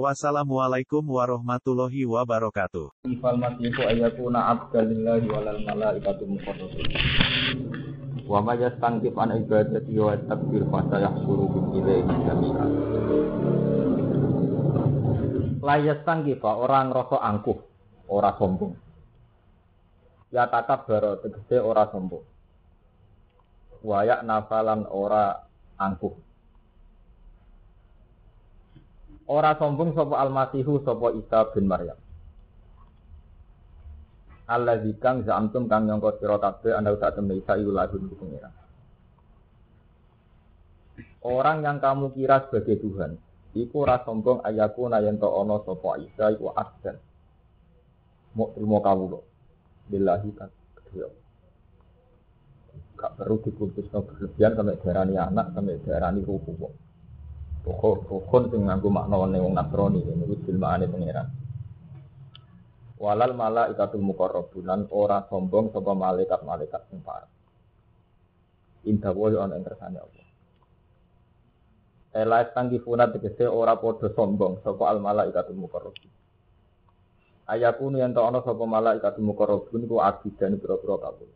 [0.00, 3.04] Wassalamualaikum warahmatullahi wabarakatuh.
[3.12, 6.88] Ifal masihu ayakuna abdalillahi walal malaikatu muqarrabun.
[8.24, 12.70] Wa ma yastangkif an ibadati wa takbir fa sayahsuru bi ilaihi jami'an.
[15.60, 17.58] La yastangkif orang ngrasa angkuh,
[18.08, 18.72] ora sombong.
[20.32, 22.24] Ya takabbar tegese ora sombong.
[23.84, 25.36] Wayak nafalan ora
[25.76, 26.31] angkuh.
[29.30, 31.98] Ora sombong sapa Al-Masihu sapa Isa bin Maryam.
[34.50, 37.96] Allah kang zamtum kang nyangka sira kabeh anda sak temne Isa iku lagu.
[41.22, 43.14] Orang yang kamu kira sebagai Tuhan,
[43.54, 46.98] iku ora sombong ayaku nayen ana sapa Isa iku abdan.
[48.34, 49.20] Mau terima kawula.
[49.86, 50.30] Billahi
[50.74, 51.08] kedua.
[52.96, 56.72] Gak perlu dikultusno berlebihan sampai darani anak, sampai darani kok.
[57.62, 61.30] Rukun, rukun sing nganggo makna wong Nasrani niku jilmaane pangeran.
[62.98, 67.30] Walal malaikatul muqarrabun lan ora sombong sapa malaikat-malaikat sing parek.
[68.86, 70.26] Indah wa ana ing kersane Allah.
[72.14, 76.10] Ela tanggifuna tegese ora padha sombong sapa al malaikatul muqarrabun.
[77.46, 81.30] Ayakunu yen ana sapa malaikatul muqarrabun ku abidan pira-pira kabeh.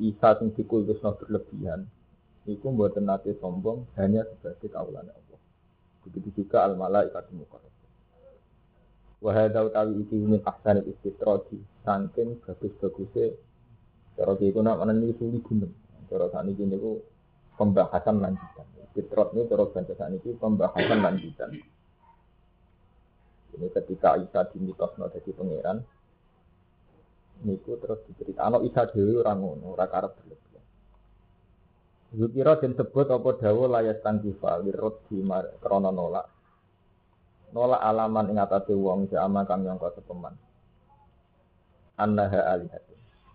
[0.00, 1.88] Isa sing dikultusno berlebihan,
[2.48, 5.40] Iku mboten nate sombong hanya sebagai kaulan Allah.
[6.00, 7.74] Begitu juga al malaikat mukarrab.
[9.20, 13.36] Wa hadza utawi iki min ahsanil istitradi saking bagus-baguse
[14.16, 15.76] cara iku nak meneni suli gunung.
[16.08, 17.04] Cara sakniki niku
[17.60, 18.64] pembahasan lanjutan.
[18.88, 21.50] Istitrad ini cara bahasa sakniki pembahasan lanjutan.
[23.60, 25.84] Ini ketika Isa dimitosno dadi pangeran,
[27.44, 30.16] niku terus diceritakan Isa dhewe ora ngono, ora karep.
[32.08, 35.20] Zukira dan sebut apa dawa layas tangkifa lirut di
[35.60, 36.24] krono nolak.
[37.52, 40.32] Nolak alaman ing atase wong jama kang nyangka sepeman.
[42.00, 42.84] Annaha alihat.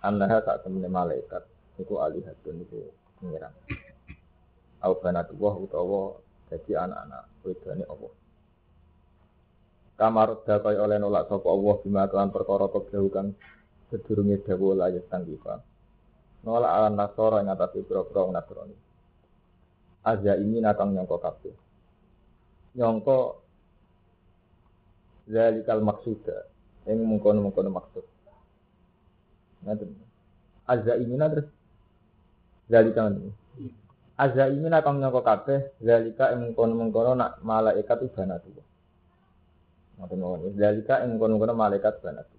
[0.02, 1.46] Annaha sak temene malaikat
[1.78, 2.90] iku alihatun iku
[3.22, 3.54] pengiran.
[4.82, 6.18] Au banatullah utawa
[6.50, 8.14] dadi anak-anak wedane Allah.
[9.94, 13.38] Kamarut dakai oleh nolak sapa Allah bima kelan perkara keblahu kang
[13.94, 15.62] sedurunge dawa layas tangkifa
[16.44, 18.76] nolak ala nasoro yang atas ibro-ibro nasroni.
[20.04, 21.56] Aja ini nakang nyongko kabeh.
[22.76, 23.18] Nyongko
[25.32, 26.52] zalikal maksuda
[26.84, 28.04] yang mengkono-mengkono maksud.
[29.64, 29.90] Ngaten.
[30.68, 31.48] Aza ini terus
[32.68, 33.32] zalika ini.
[34.20, 38.60] Aza ini nakang nyongko kabeh zalika yang mengkono-mengkono nak malaikat ibana tuh.
[40.04, 40.52] Ngaten mawon.
[40.60, 42.33] Zalika yang mengkono-mengkono malaikat ibana tuh.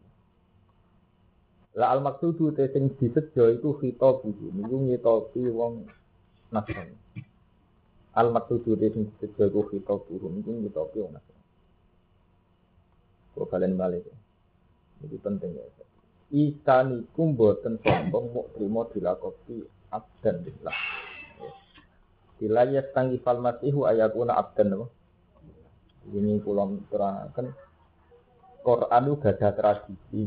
[1.74, 5.82] La al maksudu te sing disejo iku khitab buju niku ngitopi wong
[6.54, 6.94] nasrani.
[8.14, 11.46] Al maksudu te sing disejo iku khitab niku ngitopi wong nasrani.
[13.34, 14.06] Kok kalian balik.
[15.02, 15.66] Ini penting ya.
[16.30, 20.78] Isa niku mboten sombong mau trimo dilakopi abdan billah.
[22.38, 24.86] Bila ya tanggi fal masihu ayakuna abdan apa?
[26.14, 27.50] Ini pulang terangkan
[28.64, 30.22] Quran itu gak ada tradisi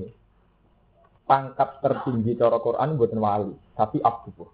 [1.27, 4.47] pangkat tertinggi cara Quran buatan wali, tapi abdu.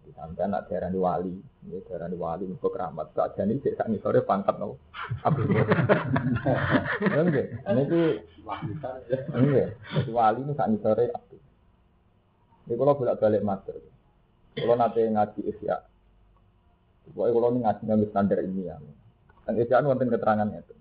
[0.00, 3.12] Jadi sampai anak daerah wali, ini daerah wali untuk keramat.
[3.12, 4.80] Tak jadi cek sak sore pangkat no
[5.20, 5.44] abdu.
[7.04, 8.04] Enggak, ini tuh
[9.36, 9.68] enggak.
[10.08, 11.36] Wali ini sak sore abdu.
[12.64, 13.76] Ini kalau bolak balik mater,
[14.56, 15.84] kalau nanti ngaji isya,
[17.12, 18.78] pokoknya kalau ngaji ngambil standar ini ya.
[19.44, 20.79] Dan isya itu keterangannya itu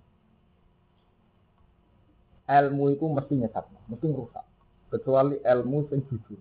[2.49, 4.45] ilmu itu mesti nyesat, mesti rusak.
[4.89, 6.39] Kecuali ilmu yang jujur.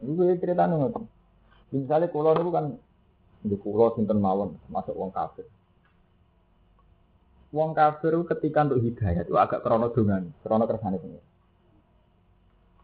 [0.00, 1.04] Itu cerita ngoten.
[1.76, 2.64] Misalnya kulo itu kan
[3.44, 5.44] di kulo sinten mawon masuk wong kafir.
[7.52, 11.24] Wong kafir itu ketika untuk hidayah itu agak krono dungan, krono kersane pengen.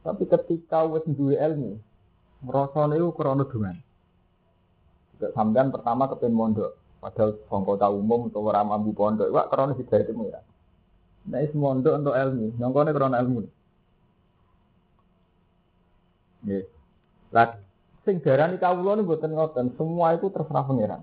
[0.02, 1.78] Tapi ketika wis duwe ilmu,
[2.46, 3.78] ngrasane itu krono dungan.
[5.16, 10.04] Gak sampean pertama kepen mondok, padahal kota umum atau ora mampu pondok, wak krono hidayah
[10.04, 10.40] itu ya.
[11.26, 13.50] Nah, is mondok untuk ilmu, nyongkone karena ilmu.
[16.46, 16.64] Nggih.
[17.34, 17.58] Lah
[18.06, 21.02] sing darani kawula niku mboten ngoten, semua itu terserah pangeran.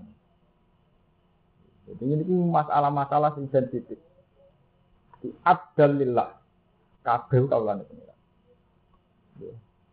[1.84, 4.00] Jadi ini masalah-masalah sing sensitif.
[5.20, 6.32] Di abdalillah
[7.04, 8.18] kabeh kawulane pangeran.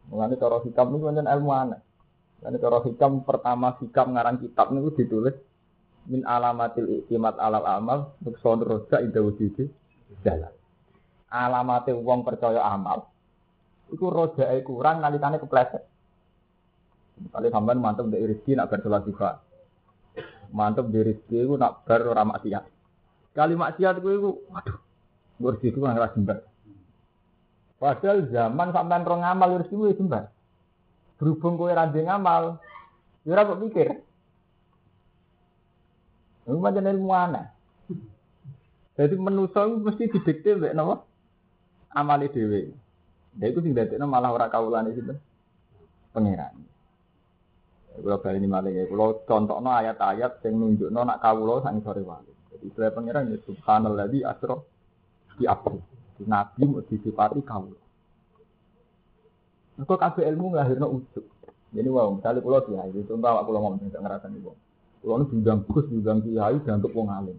[0.07, 1.81] Mengenai cara hikam ini kan ilmu aneh.
[2.39, 5.35] Mengenai cara hikam pertama hikam ngarang kitab ini ditulis
[6.07, 9.69] min alamatil iktimat alal amal untuk roja indah wujudi
[10.23, 10.53] jalan.
[11.31, 13.07] Alamatil wong percaya amal.
[13.91, 15.83] Iku roja kurang nalikane kepleset.
[17.31, 19.29] Kali sampean mantep dari rezeki nak bersolat juga.
[20.51, 22.63] Mantep dari rezeki itu nak ber ora maksiat.
[23.31, 24.77] Kali maksiat gue itu, waduh,
[25.39, 26.37] rezeki itu nggak jembar.
[27.77, 30.33] Padahal zaman sampean rong amal rezeki gue jembar.
[31.21, 32.57] Berhubung gue ranjing ngamal,
[33.21, 33.87] ya ora kok pikir.
[36.49, 37.45] Itu macam ilmu aneh.
[39.01, 41.01] Jadi menuso mesti didikte mbek napa?
[41.97, 42.69] Amale dhewe.
[43.41, 45.17] Lha iku sing dadekno malah ora kawulane sinten?
[46.13, 46.53] Pangeran.
[47.97, 52.29] Kalau bali ini malah ya, kalau contohno ayat-ayat yang nunjukno nak kawulo sang sore wali.
[52.53, 54.69] Jadi istilah pangeran ya subhanallah di asro
[55.35, 55.73] di apa?
[56.21, 57.81] Di nabi mau disifati kawulo.
[59.81, 61.25] Kok kabeh ilmu nglahirno ujuk.
[61.73, 64.57] Jadi wow, misalnya kalau dia itu contoh aku ngomong tidak ngerasa nih bang.
[65.01, 67.37] Kalau ini bidang gus, bidang kiai, dianggap wong alim.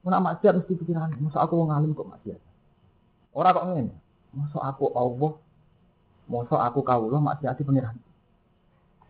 [0.00, 2.40] Mana maksiat mesti pikiran, masa aku wong alim kok maksiat?
[3.36, 3.94] Orang kok ngene,
[4.32, 5.32] masa aku Allah,
[6.24, 7.92] masa aku kawula maksiati pengiran.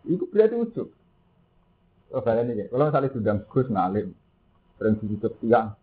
[0.03, 0.89] Itu berarti ujub.
[2.11, 4.11] Oh, kalian ini, kalau misalnya sudah gus ngalim,
[4.75, 5.79] sering ditutup tiang,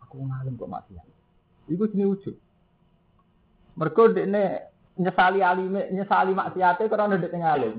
[0.00, 1.06] aku ngalim kok maksiat.
[1.68, 2.36] Itu jenis ujub.
[3.76, 4.64] Mereka ini
[4.96, 7.74] nyesali alime, nyesali maksiatnya karena udah ngalim.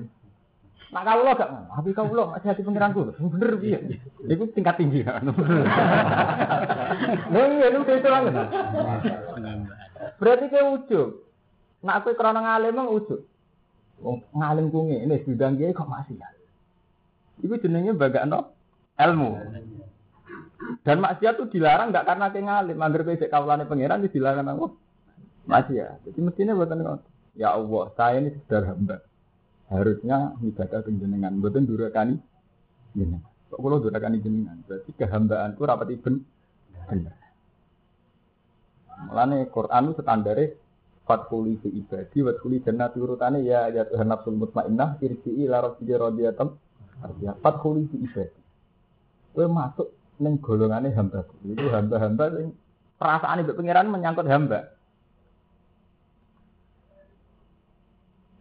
[0.90, 3.78] Nak kau lo gak, tapi kau lo masih hati pengiranku, bener dia.
[4.26, 5.22] Itu tingkat tinggi kan.
[7.30, 8.26] Nah iya, itu itu lah.
[10.18, 11.22] Berarti kayak ujub.
[11.86, 13.22] Nak aku kerana ngalim emang ujub.
[14.34, 16.26] Ngalim kungi, ini bidang dia kok masih ya.
[17.38, 17.94] Itu jenenge
[18.26, 18.50] no
[18.98, 19.30] ilmu.
[20.82, 24.74] Dan maksiat itu dilarang nggak karena kayak ngalim, agar kayak kaulane pangeran itu dilarang apa?
[25.46, 26.02] Maksiat.
[26.02, 26.98] Jadi mestinya buatan
[27.38, 29.06] Ya Allah, saya ini sudah hamba
[29.70, 31.38] harusnya ibadah penjenengan.
[31.38, 32.18] Mboten durakani
[32.92, 33.22] jenengan.
[33.54, 34.58] Kok kula durakani jenengan?
[34.66, 36.26] Berarti kehambaanku rapat iben.
[36.90, 37.14] Bener.
[39.00, 40.44] Mulane Quran itu standare
[41.06, 42.98] fatkuli fi ibadi wa tkuli jannati.
[42.98, 46.48] Urutane ya ya Tuhan nafsul mutmainnah irji'i ila rabbika radiyatan
[47.00, 48.40] artinya fatkuli fi ibadi.
[49.32, 49.88] Kowe masuk
[50.20, 52.52] ning golongane hamba itu hamba-hamba sing
[53.00, 54.68] perasaan ibu pangeran menyangkut hamba.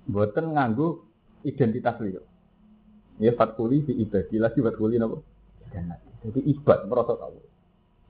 [0.09, 1.08] Boten nganggu
[1.43, 2.23] identitas beliau.
[3.19, 5.23] Ya fatkuli di ibadi lagi fatkuli nopo.
[6.23, 7.39] Jadi ibad merasa tahu.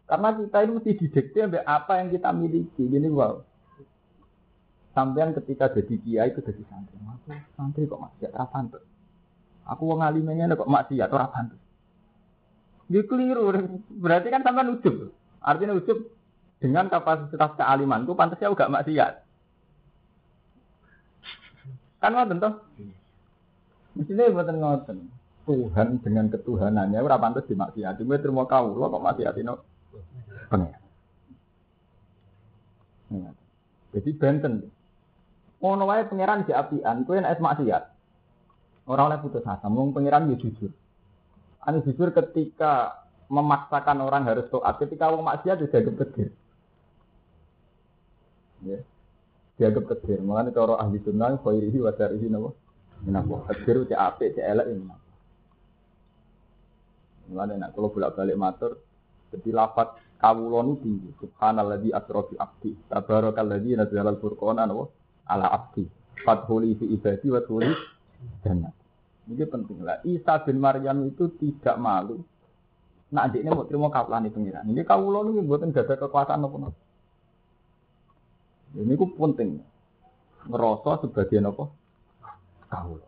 [0.10, 2.82] Karena kita ini mesti didikte sampai apa yang kita miliki.
[2.90, 3.46] Ini wow.
[4.98, 6.98] Sampean ketika jadi kiai itu jadi santri.
[6.98, 8.82] Aku santri kok masih ora pantes.
[9.70, 11.62] Aku wong alimenya kok maksiat ora pantes.
[12.90, 13.54] Dia keliru.
[14.02, 15.14] Berarti kan sampean ujub.
[15.46, 16.10] Artinya ujub
[16.58, 19.14] dengan kapasitas kealimanku pantasnya juga maksiat.
[22.02, 22.54] Kan ngoten toh?
[23.98, 24.98] Mestinya buatan ngoten.
[25.50, 28.06] Tuhan dengan ketuhanannya ora pantes dimaksiati.
[28.06, 29.02] Terima kau, lo kok
[29.42, 29.56] no?
[33.10, 33.34] Pengen.
[33.90, 34.54] Jadi benten.
[35.60, 37.84] Ngono wae pangeran apian, kowe nek maksiat.
[38.86, 40.70] Ora oleh putus asa, mung pangeran yo jujur.
[41.66, 46.30] Ane jujur ketika memaksakan orang harus taat, ketika wong maksiat juga kegir.
[48.66, 48.80] Ya.
[49.58, 50.22] Dianggap kegir.
[50.22, 52.54] Mulane cara ahli sunnah khairihi wa syarihi napa?
[53.08, 53.48] Menapa?
[53.48, 54.96] Hadir cek apik, cek elek ini.
[57.30, 58.72] Mulane nek kula bolak-balik matur,
[59.30, 61.10] jadi lafat kawula nu tinggi.
[61.22, 62.72] Subhanalladzi asra bi abdi.
[62.90, 64.66] Tabarakalladzi nazzala al-furqana
[65.30, 65.86] ala abdi.
[66.26, 67.72] Fathuli fi ibadi wa thuli
[68.44, 68.74] jannah.
[69.30, 70.02] Ini penting lah.
[70.04, 72.18] Isa bin Maryam itu tidak malu.
[73.10, 74.66] Adik ini mau terima kaplan pengiran.
[74.66, 76.70] Ini kawula nu buatan gada kekuasaan apa
[78.78, 79.62] Ini ku penting.
[80.46, 81.79] Ngerasa sebagian apa?
[82.70, 83.08] Kawula.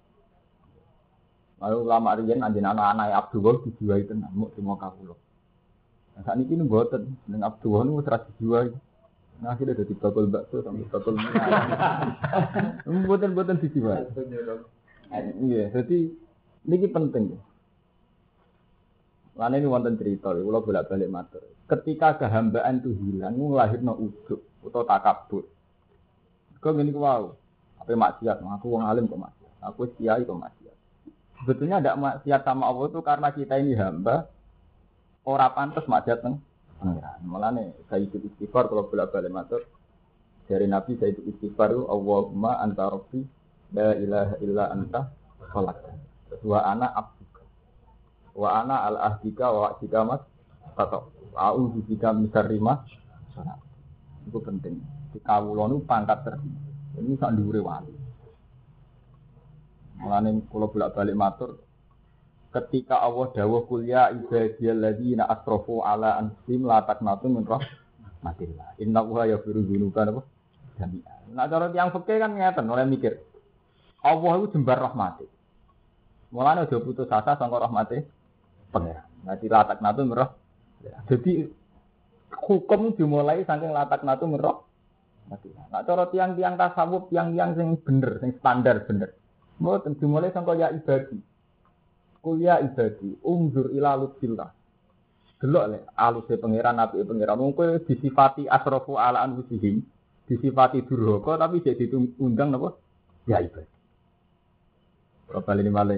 [1.62, 5.14] Lalu ulama riyen anjen anak-anak Abdullah dijual tenan mau cuma kawula.
[6.18, 8.74] Nah, saat ini buatan dengan Abdullah ini serasi dijual.
[9.42, 11.18] Nah, akhirnya jadi bakul bakso sampai bakul
[13.08, 14.10] Buatan-buatan dijual.
[15.42, 15.98] Iya, jadi
[16.66, 17.38] ini penting.
[19.32, 21.42] Lain ini wonten cerita, kalau bolak balik matur.
[21.66, 25.48] Ketika kehambaan itu hilang, no ujuk atau takabur.
[26.62, 27.34] Kau gini wow,
[27.82, 28.44] apa maksiat?
[28.44, 29.41] Aku wong alim kok maksiat.
[29.62, 30.78] Aku kiai kok maksiat.
[31.42, 34.26] Sebetulnya tidak maksiat sama Allah itu karena kita ini hamba.
[35.22, 36.42] Orang pantas maksiat neng.
[37.22, 39.62] Malah nih saya itu istighfar kalau bolak balik matur.
[40.50, 43.22] Dari Nabi saya itu istighfar itu Allahumma anta rabbi
[43.78, 45.02] la ilaha illa anta
[45.46, 45.78] khalaq.
[46.42, 47.42] Wa ana abduka.
[48.34, 50.22] Wa ana al ahdika wa ahdika mas
[50.74, 51.14] tato.
[51.32, 52.58] A'udzu bika min syarri
[54.26, 54.82] Itu penting.
[55.14, 56.70] Di kawulonu pangkat tertinggi.
[56.98, 57.62] Ini sak dhuwure.
[60.02, 61.62] Mulane kula bolak-balik matur
[62.52, 68.82] ketika Allah dawuh kuliah ibadiyal ladzina asrafu ala anfusihim la taqnatu min rahmatillah.
[68.84, 70.22] Inna wa yaghfiru dzunuba apa?
[70.82, 71.32] Jami'an.
[71.32, 73.14] Nah cara tiyang fikih kan ngeten oleh mikir.
[74.04, 75.26] Allah itu jembar rahmati.
[76.36, 78.04] Mulane aja putus asa sangka rahmati
[78.74, 79.08] pangeran.
[79.24, 80.18] Nanti la taqnatu min
[81.08, 81.46] Jadi
[82.42, 84.66] hukum dimulai saking latak natu merok.
[85.72, 89.16] Nah, cara tiang-tiang tasawuf, tiang-tiang sing bener, sing standar bener.
[89.60, 91.20] Mau dimulai sangka ya ibadi.
[92.22, 94.50] Kuliah ibadi, umdur ila lutfillah.
[95.42, 97.42] Delok le, aluse pangeran api pangeran.
[97.42, 99.82] Wong kowe disifati asrofu ala anfusihim,
[100.30, 102.78] disifati durhaka tapi jadi diundang napa?
[103.26, 103.74] Ya ibadi.
[105.26, 105.98] Berapa ini malah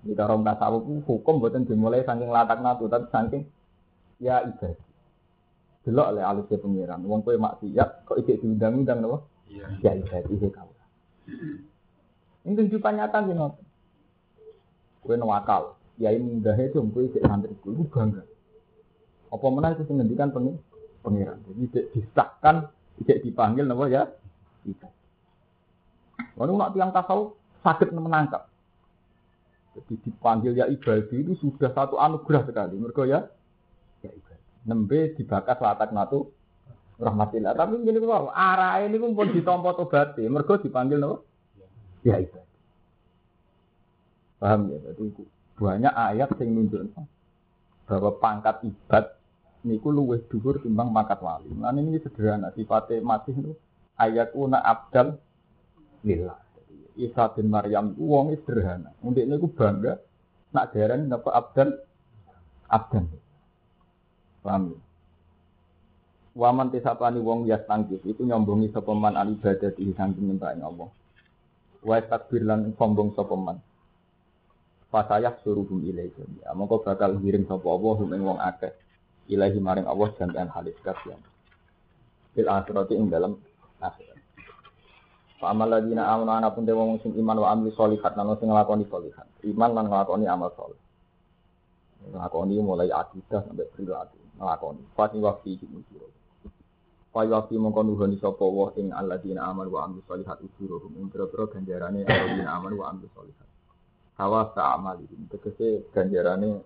[0.00, 3.42] Di dalam tasawuf hukum buatan dimulai saking latak natu, tapi saking
[4.24, 4.80] ya ibadi.
[5.84, 7.04] Delok le aluse pangeran.
[7.04, 9.20] Wong kowe maksiat kok iki diundang-undang napa?
[9.52, 10.72] Ya, ya ibadi iki kau.
[12.46, 13.42] Ini kehidupan nyata gini
[15.02, 18.26] Kue nawakal, kiai mundah itu kue cek santriku, itu bangga.
[19.30, 20.58] Apa mana itu ngendikan pengen
[21.02, 21.38] pengiran.
[21.46, 22.56] Jadi tidak disahkan,
[23.02, 24.02] tidak dipanggil nama ya.
[24.66, 24.90] Kita.
[26.34, 28.50] Lalu nak tiang tasawuf sakit menangkap.
[29.78, 32.74] Jadi dipanggil ya ibadah itu sudah satu anugerah sekali.
[32.74, 33.30] Mereka ya,
[34.02, 34.42] ya ibadah.
[34.66, 36.34] Nembe dibakas latak natu
[36.98, 37.54] rahmatillah.
[37.54, 40.26] Tapi gini kok arah ini pun ditompo tobati.
[40.26, 41.14] Mereka dipanggil nama
[42.06, 42.46] ya ibadah.
[44.38, 44.78] Paham ya?
[44.94, 45.26] Jadi
[45.58, 47.04] banyak ayat yang menunjukkan
[47.90, 49.04] bahwa pangkat ibad
[49.66, 51.50] niku luwih dhuwur timbang pangkat wali.
[51.50, 53.52] Nah ini sederhana sifatnya masih itu
[53.98, 55.18] ayat una abdal
[56.06, 56.38] lillah.
[56.96, 58.94] Isa bin Maryam itu wong sederhana.
[59.02, 59.98] Untuk ini bangga
[60.54, 61.68] nak daerah dapat abdal
[62.70, 63.04] abdal.
[64.46, 64.78] Paham ya?
[66.36, 70.92] Waman tisapani wong yas tangkis itu nyombongi sopeman alibadah di samping nyembah Allah.
[71.86, 73.62] Wa takbir lan sombong sopeman.
[74.90, 76.50] Fasayah suruhum ilai jami'a.
[76.58, 78.74] Maka bakal ngirim sapa Allah ing wong akeh.
[79.30, 81.22] Ilahi maring Allah jami'an halis kasihan.
[82.34, 83.38] Fil akhirati ing dalam
[83.78, 84.18] akhirat.
[85.38, 88.84] Fa amal ladina amanu ana pun wong sing iman wa amli sholihat lan sing nglakoni
[88.90, 89.26] sholihat.
[89.46, 90.80] Iman lan nglakoni amal sholih.
[92.10, 94.82] Nglakoni mulai akidah sampai perilaku nglakoni.
[94.98, 96.10] Fati wakti iki mujur.
[97.16, 101.00] Fa wakti mongko nuhoni sapa wa ing alladzina amanu wa amli sholihat ujuruhum.
[101.00, 103.48] Ing pira-pira ganjarane alladzina amanu wa amli sholihat.
[104.20, 106.60] Hawa sa'amalihim tegese ganjarane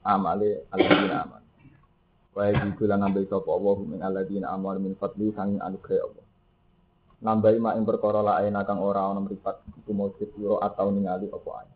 [0.00, 1.44] amale alladzina aman
[2.32, 6.26] wa yajidu lan nambahi sapa Allah min alladzina amal min fadli sanging anugerah Allah.
[7.20, 11.50] Nambahi mak ing perkara lain kang ora ana mripat iku mujud sira atau ningali apa
[11.60, 11.72] ae.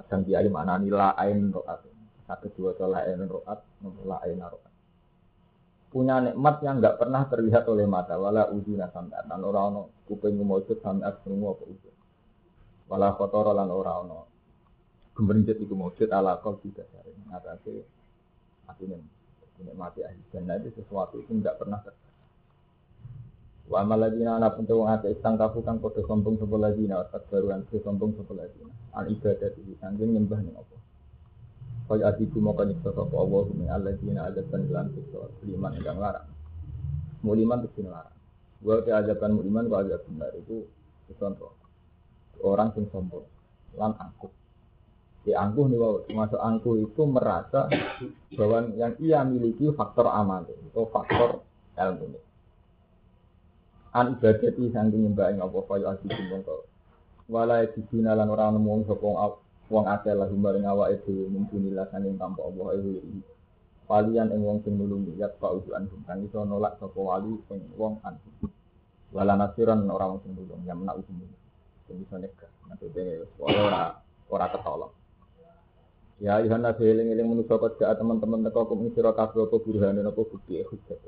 [0.00, 1.84] Kadang kiai maknani lain roat
[2.24, 3.60] satu dua lain roat
[4.08, 4.75] lain roat
[5.96, 8.20] punya nikmat yang nggak pernah terlihat oleh mata.
[8.20, 11.96] Wala udina sampai dan orang orang kuping mujud sampai semua apa ujud
[12.86, 14.22] wala kotor lan ora ana
[15.18, 17.82] gemerncet iku mujud ala kau tidak sare ngatasi
[18.70, 18.98] artinya
[19.74, 22.04] mati ahli jannah itu sesuatu itu tidak pernah terjadi
[23.66, 27.26] Wa amal ladina ana pun wong ate istang kafu kang padha sombong sapa ladina wasat
[27.26, 28.70] baruan sombong sapa ladina.
[28.94, 30.76] Al ibadah iki sanggeng nyembah ning apa
[31.86, 36.26] Kaya atiku moko nyiksa sapa Allah min alladzina adzatan lan siksa liman ingkang larang
[37.22, 38.14] Muliman itu larang
[38.62, 40.66] Wa te ajaban muliman kok ajab benar itu
[41.20, 41.54] contoh.
[42.42, 43.24] Orang yang sombong
[43.78, 44.32] lan angkuh.
[45.22, 47.70] Di angkuh nih wow, masuk angkuh itu merasa
[48.34, 52.18] bahwa yang ia miliki faktor amal atau faktor ilmu
[53.96, 56.68] an ibadati saking nyembah ing apa kaya asih mongko
[57.32, 62.46] wala dibina lan ora nemu sapa wong akeh lah maring awake dhewe mumpunilah saking tanpa
[62.46, 63.22] Allah itu
[63.86, 68.02] Walian ing wong sing nulungi ya pak ujuan kang iso nolak sapa wali ing wong
[68.02, 68.18] an
[69.14, 70.98] wala nasiran wong sing nulung yang menak
[71.86, 72.50] yang bisa nyegah.
[72.66, 74.92] Maksudnya, ora ora ketolong.
[76.18, 80.22] Ya Yohan Nabi eling eling menuso kerja teman-teman teko kum sira kabeh apa burhane apa
[80.24, 80.98] bukti hujjat.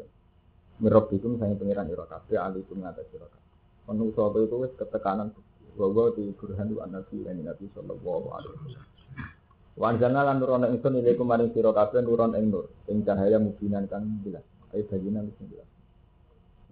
[0.78, 3.44] Mirab itu misalnya pengiran ira kabeh ali itu sira kabeh.
[3.90, 5.34] Menuso itu wis ketekanan
[5.78, 8.86] bahwa di burhan wa nabi lan nabi sallallahu alaihi wasallam.
[9.78, 13.86] Wan jana lan nurono ingsun ile kumaring sira kabeh nuron ing nur ing cahaya mubinan
[13.86, 14.42] kan jelas.
[14.74, 15.70] Ayo baginan wis jelas.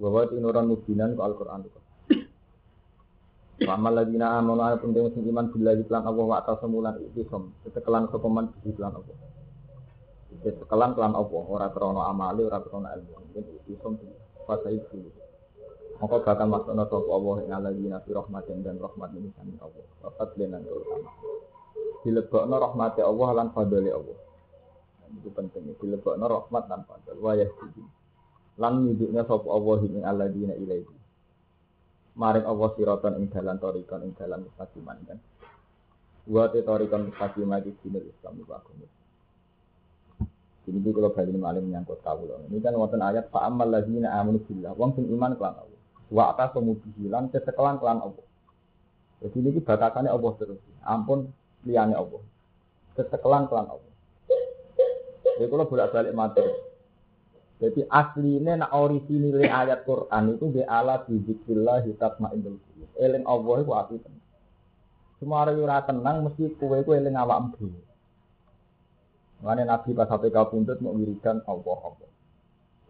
[0.02, 1.80] Bahwa ti nuron mubinan ke Al-Qur'an itu.
[3.62, 7.54] Wa lagi amanu ana penting sing iman bila iklan Allah wa ta semulan iki som.
[7.70, 9.16] Sekelan sopeman iklan Allah.
[10.42, 13.38] Sekelan kelan Allah ora krana amali ora krana ilmu.
[13.38, 13.94] Iki som
[14.50, 15.25] fasa itu.
[15.96, 19.84] Maka bakal maksudna sapa Allah ing alladzina fi rahmatin dan rahmat ini sami Allah.
[20.04, 21.10] Wa fadlan terutama.
[22.04, 24.18] Dilebokno rahmati Allah lan fadli Allah.
[25.16, 25.72] Itu penting.
[25.80, 27.16] Dilebokno rahmat dan fadl.
[27.16, 27.86] Wa yahdihim.
[28.60, 30.96] Lan nyuduknya sapa Allah ing alladzina ilaihi
[32.16, 35.18] maring Allah siraton ing dalan torikon ing dalan mustaqiman kan.
[36.26, 38.88] Wa te torikon mustaqiman di dinul Islam iku agama.
[40.66, 42.42] Ini itu kalau balik malam menyangkut kawula.
[42.50, 44.74] Ini kan wonten ayat fa ammal ladzina amanu billah.
[44.74, 45.75] Wong sing iman kelan Allah.
[46.12, 48.26] Wa atasamu bihilan kesekelan kelan Allah.
[49.24, 50.60] Jadi ini batasannya Allah terus.
[50.86, 51.32] Ampun
[51.66, 52.22] liyane Allah.
[52.94, 53.92] Kesekelan kelan Allah.
[55.36, 56.54] Jadi kalau bolak-balik materi.
[57.56, 62.90] Jadi aslinya nak orisinil ayat Quran itu di ala bizikrillah tatmainnul qulub.
[63.00, 64.24] Eling Allah itu ati tenang.
[65.16, 67.80] Semua orang ora tenang mesti kowe kowe eling awakmu dhewe.
[69.40, 72.10] Mane Nabi pas sampai kau pundut mau wiridan Allah Allah.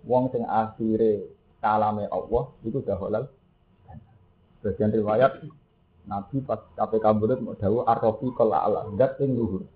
[0.02, 1.30] Wong sing akhire
[1.66, 3.26] kalame Allah itu dah halal.
[4.62, 5.42] Bagian riwayat
[6.06, 9.66] Nabi pas KPK pundut mau dawuh arrofi kala ala zat sing luhur.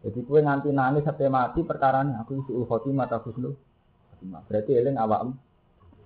[0.00, 3.52] Jadi kue nganti nangis sampai mati perkaranya aku isi khotimah ta husnul.
[4.48, 5.36] Berarti eling awam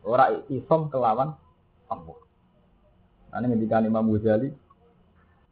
[0.03, 1.39] ora isom kelawan
[1.87, 2.19] Allah.
[3.31, 4.51] Nah, ini ketika Imam Ghazali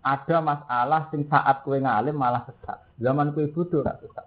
[0.02, 2.82] ada masalah sing saat kue ngalim malah sesat.
[2.98, 4.26] Zaman kue bodoh gak sesat.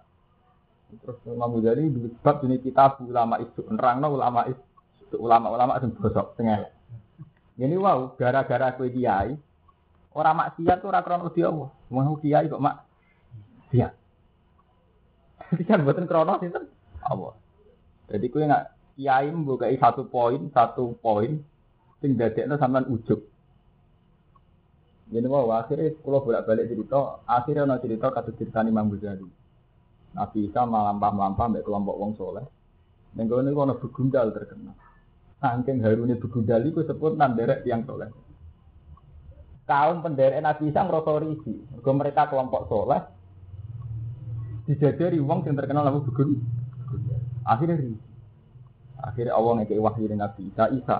[0.86, 1.90] Terus Imam Ghazali
[2.22, 6.46] bab ini kitab ulama itu nerangno ulama itu ulama-ulama sing bosok sing
[7.56, 9.34] Ini wow, gara-gara kue kiai
[10.16, 11.70] orang maksiat tuh ora krono dia Allah.
[11.92, 12.84] Mau kiai kok mak
[13.72, 13.92] dia.
[15.52, 16.60] Jadi kan buatan krono itu
[17.04, 17.34] Allah.
[18.12, 18.64] Jadi kue nggak
[18.96, 21.40] kiai membuka satu poin, satu poin,
[22.00, 23.20] sing dadekno sampean ujug.
[25.06, 29.45] Jadi mau akhirnya kalau bolak balik cerita, akhirnya ada cerita kata cerita Imam Ghazali.
[30.16, 32.44] Nabi Isa melampah melampah mbak kelompok wong soleh.
[33.12, 34.76] Dan kalau ini kalau begundal terkenal.
[35.36, 38.08] Saking harune begundal itu sebut nanderek yang soleh.
[39.68, 41.52] Kaum penderek Nabi Isa ngerasa risi.
[41.84, 43.00] Mereka kelompok soleh.
[44.64, 46.40] Dijajari wong yang terkenal nama begun.
[47.44, 48.00] Akhirnya risi.
[48.96, 50.64] Akhirnya Allah ngekei wahyu Nabi Isa.
[50.72, 50.98] Isa.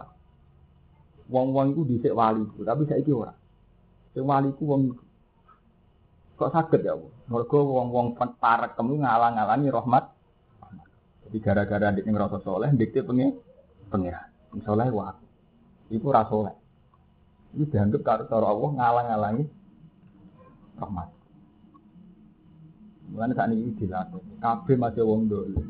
[1.32, 2.44] Wong-wong itu disik wali.
[2.62, 3.38] Tapi saya orang.
[4.12, 5.05] Sing wali wong
[6.36, 7.08] kok sakit ya Bu?
[7.32, 10.04] Mergo wong-wong parek kemu ngalang-alangi rahmat.
[11.26, 13.40] Jadi gara-gara ndik ngrasa soleh, ndik pengen
[13.90, 14.14] pengen.
[14.62, 15.16] Soleh wa.
[15.90, 16.54] Iku ra soleh.
[17.56, 19.44] Ini dianggap karo cara Allah ngalang-alangi
[20.76, 21.08] rahmat.
[23.10, 24.22] Mulane saat ini dilatih.
[24.38, 25.62] Kabeh masih wong dulu.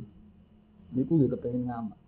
[0.92, 1.98] Niku yo kepengen ngamal.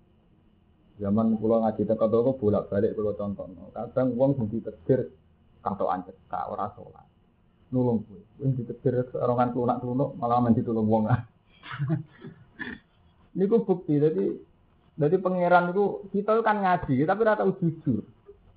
[0.99, 3.55] Zaman pulau ngaji teko toko bolak-balik pulau tonton.
[3.71, 5.15] Kadang wong sing ditetir
[5.63, 7.08] katokan cekak ora salat.
[7.75, 8.23] Nulung kuwi.
[8.39, 11.11] Wing ditetir orongan klunak-klunuk malah men ditulung wong.
[13.39, 14.35] Niku bukti jadi
[14.99, 18.03] jadi pangeran itu kita kan ngaji tapi ora tau jujur.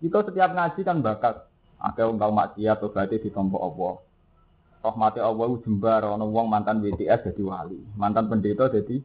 [0.02, 1.36] Kita setiap ngaji kan bakat.
[1.82, 3.94] Ada wong tau atau berarti ditompo Allah.
[4.82, 8.98] Rahmati Allah jembar, ono wong mantan WTS jadi wali, mantan pendeta jadi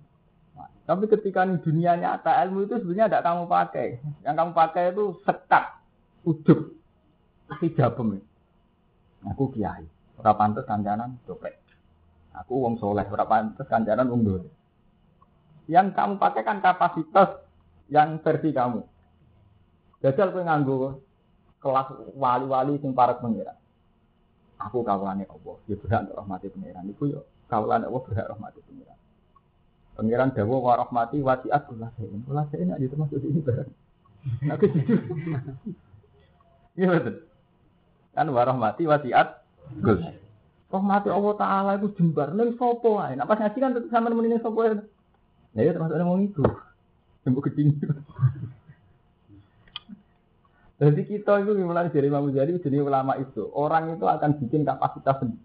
[0.87, 3.89] tapi ketika di dunia nyata ilmu itu sebenarnya tidak kamu pakai.
[4.23, 5.65] Yang kamu pakai itu sekat,
[6.23, 6.59] ujub,
[7.59, 8.23] hijabem.
[9.27, 9.83] Aku kiai,
[10.17, 11.61] ora pantes kancanan doplek.
[12.37, 14.49] Aku wong soleh, ora pantes kancanan wong dole.
[15.67, 17.43] Yang kamu pakai kan kapasitas
[17.91, 18.81] yang versi kamu.
[20.05, 21.01] Jajal kowe nganggo
[21.59, 23.57] kelas wali-wali sing para pengira.
[24.57, 26.89] Aku kawulane Allah, ya berhak rahmati pengiran.
[26.89, 28.99] Iku yo kawulane Allah berhak rahmati pengiran.
[29.97, 32.21] Pengiran dawa wa rahmati wasiat kula sein.
[32.25, 33.71] Kula sein aja termasuk ini barang.
[34.53, 35.01] Aku jujur.
[36.77, 37.25] Iya betul.
[38.13, 39.36] Kan warahmati wasiat
[39.83, 40.01] Gus.
[40.67, 42.35] Rahmati Allah Ta'ala itu jembar.
[42.35, 43.15] Neng sopo ae.
[43.15, 44.79] Nah pas ngaji kan sama nemenin sopo ae.
[45.55, 46.43] Ya ya termasuk ngomong itu.
[47.23, 47.75] Tembok kecil.
[50.77, 53.49] Jadi kita itu mulai dari Imam Ghazali jadi ulama itu.
[53.57, 55.41] Orang itu akan bikin kapasitas sendiri.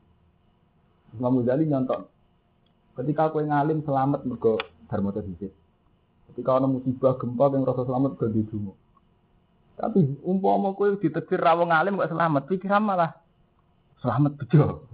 [1.15, 2.11] Imam Ghazali nyontok.
[2.99, 4.59] Ketika kau ngalim selamat mergo
[4.91, 5.55] dharma tersisih.
[6.31, 8.43] Ketika ada musibah gempa yang rasa selamat ke di
[9.79, 13.15] Tapi umpama ditetir rawong ngalim gak selamat, pikiran malah
[14.01, 14.85] selamat bejo.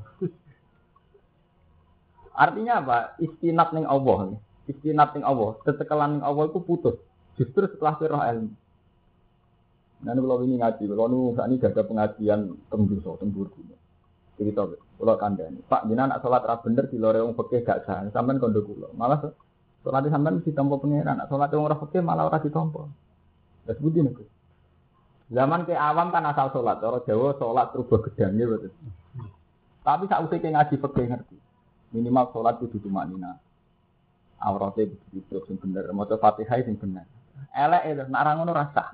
[2.38, 2.98] Artinya apa?
[3.18, 4.38] Istinat ning Allah.
[4.70, 7.00] Istinat ning Allah, tetekalan ning Allah itu putus.
[7.40, 8.54] Justru setelah roh ilmu.
[9.98, 12.40] Ini kalau ini ngaji, kalau ini saat ini ada pengajian
[12.70, 13.74] tembus, tembur guna.
[14.38, 15.66] Cerita, kalau kandani.
[15.66, 18.06] Pak, jina anak sholat rah bener di lorong fakih gak sah.
[18.14, 18.94] Sampai kondo kulo.
[18.94, 19.34] Malah
[19.82, 21.18] sholat sampai mesti tompo pengiran.
[21.18, 22.94] Anak sholat orang fakih malah orang ditompo.
[23.66, 24.14] Terus budi nih.
[25.34, 26.78] Zaman ke awam kan asal sholat.
[26.86, 28.70] Orang Jawa sholat terubah gedangnya betul.
[29.88, 31.38] Tapi saat usia ngaji fakih ngerti.
[31.96, 33.40] Minimal sholat itu cuma nina.
[34.44, 35.88] Auratnya itu terus yang bener.
[35.96, 37.08] Mau fatihah yang bener.
[37.56, 38.92] Elek itu, rangono rasa.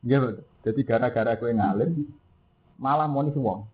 [0.00, 0.48] Iya betul.
[0.64, 2.08] Jadi gara-gara gue ngalim,
[2.80, 3.68] malah monis wong.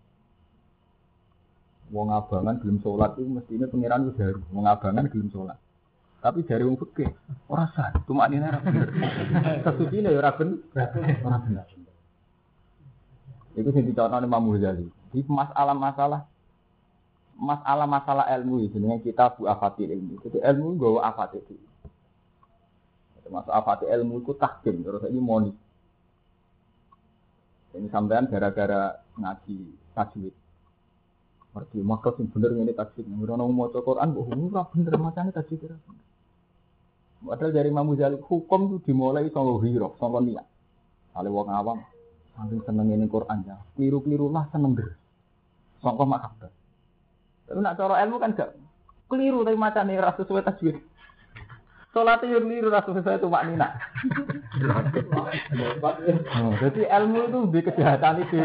[1.95, 4.41] Wong abangan belum sholat itu mestinya pangeran itu baru.
[4.51, 5.57] Wong abangan belum sholat.
[6.19, 7.07] Tapi dari wong fikih
[7.47, 8.89] ora sah, cuma ini ora bener.
[9.63, 10.59] Kesucine ya ora bener.
[11.23, 11.65] Ora bener.
[13.55, 15.04] Iku sing dicontohne Imam Ghazali.
[15.15, 16.27] Di masalah-masalah
[17.39, 20.19] masalah-masalah ilmu itu dengan kita bu afatil ilmu.
[20.27, 21.55] Jadi ilmu gawa afatil itu.
[23.23, 25.51] Termasuk afatil ilmu itu tahkim terus ini moni.
[27.75, 29.57] Ini sampean gara-gara ngaji
[29.95, 30.35] tajwid.
[31.55, 33.07] Merti maka sing bener ngene tajwid.
[33.07, 35.77] Ora ono maca Quran kok ora bener macane tajwid ora.
[37.25, 37.89] Padahal dari Imam
[38.21, 40.45] hukum itu dimulai saka hiro, saka niat.
[41.15, 41.79] Kali wong awam
[42.35, 43.57] saking seneng ini Quran ya.
[43.73, 44.75] Keliru-keliru lah seneng
[45.85, 45.93] der.
[45.93, 46.51] Saka mahabbah.
[47.45, 48.57] Tapi nak cara ilmu kan gak
[49.05, 50.81] keliru tapi macam ora sesuai tajwid.
[51.93, 53.71] Sholat itu keliru rasa sesuai itu maknina.
[56.35, 58.35] oh, jadi ilmu itu di kejahatan itu.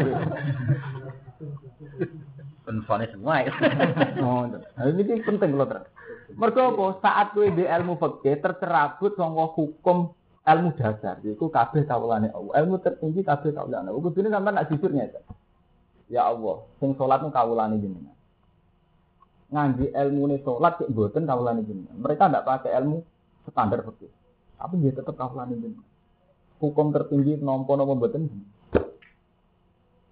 [2.63, 3.51] Penfonis semua ya.
[4.23, 5.83] oh, nah, ini penting loh terus.
[6.31, 6.85] Mergo apa?
[7.03, 10.15] Saat kowe di ilmu fikih tercerabut saka hukum
[10.47, 11.19] ilmu dasar.
[11.19, 12.53] Iku kabeh kawulane Allah.
[12.63, 13.99] Ilmu tertinggi kabeh kawulane Allah.
[13.99, 15.19] Kudune sampean nak jujur nyata.
[16.11, 18.11] Ya Allah, sing salat nu kawulane jenengan.
[19.47, 21.95] Ngaji ilmu ne salat cek mboten kawulane jenengan.
[21.95, 22.99] Mereka ndak pakai ilmu
[23.47, 24.11] standar fikih.
[24.59, 25.87] Tapi dia tetap kawulane jenengan.
[26.59, 28.27] Hukum tertinggi nompo nompo mboten.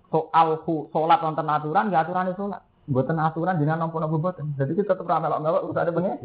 [0.07, 2.63] Soal salat wonten aturan ya aturane salat.
[2.89, 4.55] Buatan aturan dengan nomor nomor buatan.
[4.57, 6.17] Jadi kita tetap ramai melok melok urusan ada pengen.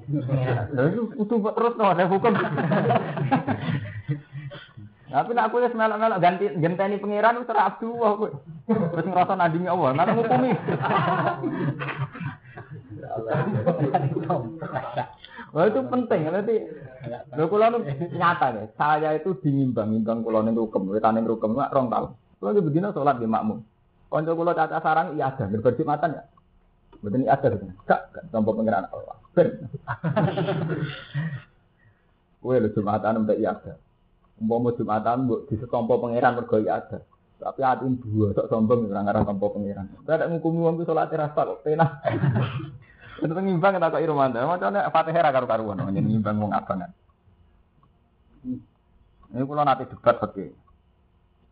[0.72, 2.32] Jadi itu terus no ada hukum.
[5.14, 8.24] Tapi nak aku ya melok melok ganti genteni pangeran itu terabdu aku.
[8.66, 9.94] Terus ngerasa nadimi Allah.
[9.94, 10.50] Mana ngukumi?
[15.54, 16.56] Wah itu penting nanti.
[17.38, 17.78] Lo kulo
[18.10, 18.66] nyata deh.
[18.74, 22.10] Saya itu dinimbang nimbang kulo ning rukem, wetane rukem nggak rong tahun.
[22.42, 23.62] Kulo begini sholat di makmum.
[24.10, 26.26] Konco kulo caca sarang iya ada berjumatan ya.
[26.98, 27.70] Betul ini ada gitu.
[27.86, 28.00] Gak,
[28.34, 29.14] tanpa pengiran Allah.
[29.30, 29.68] Ben.
[32.42, 33.78] Kue lu jumatan mbak iya ada.
[34.34, 36.98] Umpama jumatan mbok di setompo pangeran mergo ada.
[37.38, 39.86] Tapi hati dua sok sombong orang orang tompo pangeran.
[40.02, 42.02] Tidak ada ngukumi wong sholat rasa kok pena.
[43.22, 44.42] Itu ngimbang tak kok irmanda.
[44.42, 45.86] Macamnya Fatihah karu karuan.
[45.86, 46.90] Jadi ngimbang wong abangan.
[49.34, 50.50] Ini kalau nanti debat fakir.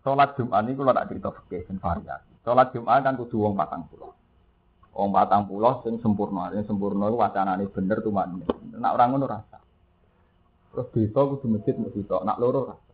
[0.02, 2.32] Sholat Jumat ini kalau nak cerita fakir dan variasi.
[2.42, 4.10] Sholat Jumat kan kudu wong patang pulau.
[4.92, 8.42] Wong patang pulau sing sempurna, sing sempurna itu wacanane bener tuh mana.
[8.74, 9.61] Nak orang ngono rasa.
[10.72, 12.92] Terus desa kudu masjid mesti tok, nak loro rasa.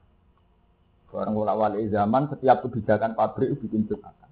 [1.08, 4.28] Barang wala wali zaman setiap kebijakan pabrik bikin jumatan.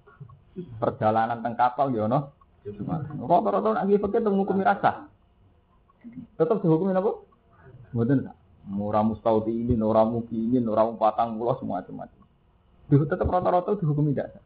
[0.77, 2.35] Perjalanan teng kapal ya ono.
[3.23, 5.07] Rata-rata nak nggih pikir ngukumi rasa.
[6.35, 7.11] Tetap dihukumi apa?
[7.95, 8.27] Mboten
[8.67, 12.23] Ora mustaudilin, ora mukinin, ora patang pulau semua macam-macam.
[12.91, 14.43] Tetap rata-rata dihukumi dasar.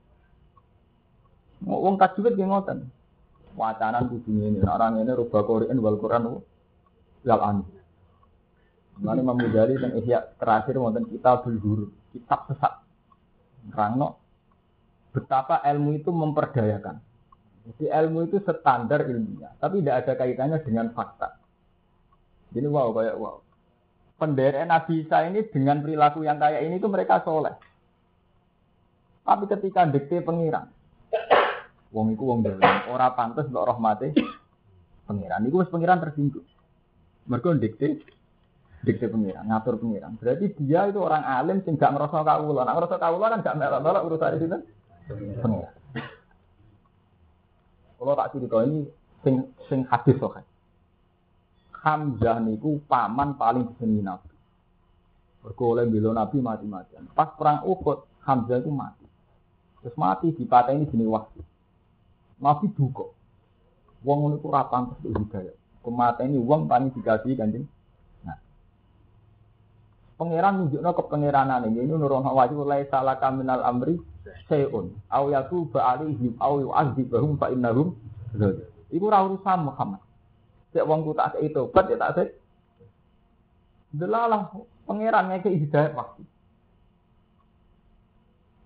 [1.65, 2.85] Wong tajwid nggih ngoten
[3.55, 4.59] wacanan kudu ini.
[4.63, 6.23] orang ini rubah Quran wal Quran
[7.25, 7.57] wal an.
[8.99, 12.83] Lalu Imam Ghazali Ihya terakhir wonten kita berguru, kitab sesat.
[13.71, 14.19] Rangno
[15.15, 16.99] betapa ilmu itu memperdayakan.
[17.61, 21.39] Jadi ilmu itu standar ilmiah, tapi tidak ada kaitannya dengan fakta.
[22.51, 23.37] Jadi wow kayak wow.
[24.17, 27.57] Penderet Nabi Isa ini dengan perilaku yang kayak ini itu mereka soleh.
[29.25, 30.69] Tapi ketika dikte pengiran,
[31.91, 34.15] Wong iku wong dalam, ora pantas mbok rahmate
[35.03, 35.43] pangeran.
[35.43, 36.47] Iku wis pangeran tersinggung.
[37.27, 37.99] Mergo dikte
[38.81, 40.17] dikte pangeran, ngatur pangeran.
[40.17, 42.65] Berarti dia itu orang alim sing gak ngerasa kawula.
[42.65, 44.45] Nek ngerasa kawula kan gak melok-melok urusan itu
[45.41, 45.81] pangeran.
[48.01, 48.79] Kalau tak cerita ini
[49.21, 49.35] sing
[49.69, 50.41] sing hadis kok.
[51.81, 54.29] Hamzah niku paman paling disenengi Nabi.
[55.41, 57.09] Mergo oleh bela Nabi mati-matian.
[57.13, 59.05] Pas perang Uhud, Hamzah itu mati.
[59.81, 61.41] Terus mati di ini jenis wahyu.
[62.41, 63.09] Nabi duka.
[64.01, 65.53] Wong ngono iku ora pantes hidayah.
[66.25, 67.65] Ini wong paling dikasih kanjeng.
[70.21, 73.97] Pangeran nunjukno kepangeranan ini ini nurun wajib mulai salah kaminal amri
[74.45, 74.93] seun.
[75.09, 77.97] Au yatu ba'alihim au yu'adzibahum fa innahum
[78.93, 79.97] Iku ora urusan Muhammad.
[80.77, 82.29] Cek wong ku tak itu, bet ya tak sik.
[83.97, 84.53] Delalah
[84.85, 86.23] pangeran ngeke hidayah pasti.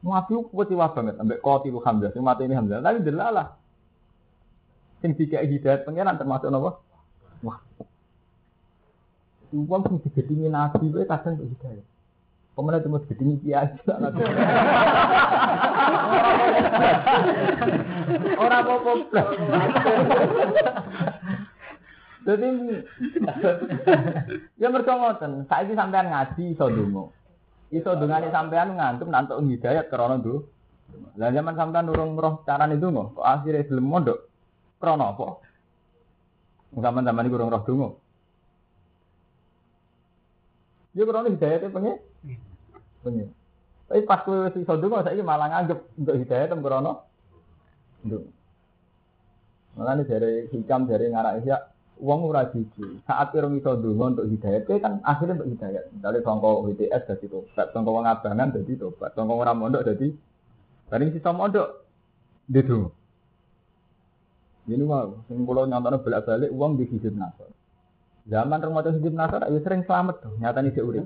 [0.03, 2.83] Nabi kecewa banget ambek qatilu Hamzah, sing mati ini Hamzah.
[2.83, 3.55] Tapi delalah
[4.99, 6.83] sing dikai hidayat pangeran termasuk napa?
[9.55, 11.85] Wong sing digedingi nabi kowe kadang kok hidayat.
[12.55, 13.71] Pemenang cuma gedingi kiai.
[18.35, 19.21] Orang apa-apa.
[22.25, 22.47] Jadi
[24.57, 27.03] ya mergo ngoten, saiki sampean ngaji iso donga.
[27.71, 30.47] Iso dongane sampean ngantuk nantuk hidayat krana nduk.
[31.15, 34.31] Lah zaman sampean urung roh carane donga, kok akhire gelem mondok.
[34.79, 35.27] Krono apa?
[36.75, 37.89] Zaman-zaman ini kurang roh dungu.
[40.95, 41.99] Dia krono hidayate pengen.
[43.03, 43.27] Pengen.
[43.85, 47.03] Tapi pas kowe wis iso ndonga saiki malah nganggep untuk hidayat tem krono
[48.07, 48.31] ndonga.
[49.75, 51.67] Makanya dari hikam dari ngarak ya
[51.99, 53.03] uang ora jiji.
[53.03, 55.83] Saat kira iso ndonga untuk hidayat, kowe kan akhirnya untuk hidayat.
[55.91, 60.07] Misalnya sangka WTS dadi tobat, sangka wong abangan dadi tobat, sangka ora mondok dadi
[60.87, 61.67] bareng sisa mondok
[62.47, 62.89] ndedonga.
[64.65, 67.53] Ini mah, sing kula nyontone bolak-balik uang di hizib nasor.
[68.25, 71.05] Zaman remaja hizib nasor, ya sering selamat tuh, nyata nih urip.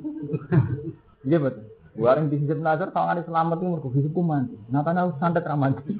[1.27, 1.67] Iya betul.
[1.99, 4.55] Warung di hizib nasor, tawangane selamat tuh mergo hizibku mati.
[4.71, 5.84] Nyatanya aku santet ra mati.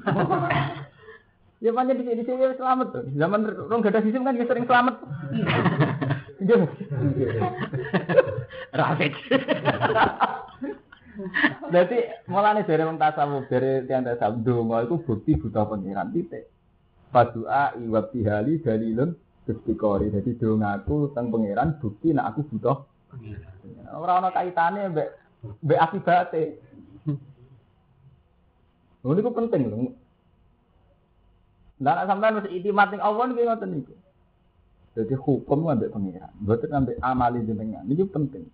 [1.60, 3.04] Ya panjang di sini sini selamat tuh.
[3.20, 4.96] Zaman rong gada hizib kan ya sering selamat.
[6.40, 6.56] Iya.
[8.80, 9.12] Rafid.
[11.68, 11.98] Berarti
[12.32, 16.48] mulane dari wong tasawuf, dari tiang tasawuf, donga itu bukti buta pengiran titik.
[17.12, 19.12] Padua iwab tihali dalilun
[19.50, 20.14] istiqori.
[20.14, 22.78] Jadi dongaku teng pangeran bukti nak aku butuh.
[23.90, 25.08] Ora ana kaitane mbek
[25.62, 26.42] mbek akibate.
[29.00, 29.76] Lha niku penting lho.
[31.80, 33.94] Lah nek sampean wis itimat ning Allah niki ngoten niku.
[34.90, 37.86] Jadi hukum ambek pangeran, mboten ambek amali jenengan.
[37.86, 38.44] Niku penting.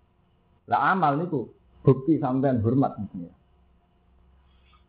[0.69, 1.51] Lah amal niku
[1.83, 3.35] bukti sampean hormat pangeran.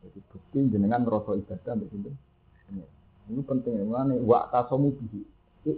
[0.06, 2.14] Jadi bukti jenengan ngrasa ibadah sinten.
[2.68, 2.96] Pangeran.
[3.28, 5.20] Ini penting ya, mana wa tasomu bihi.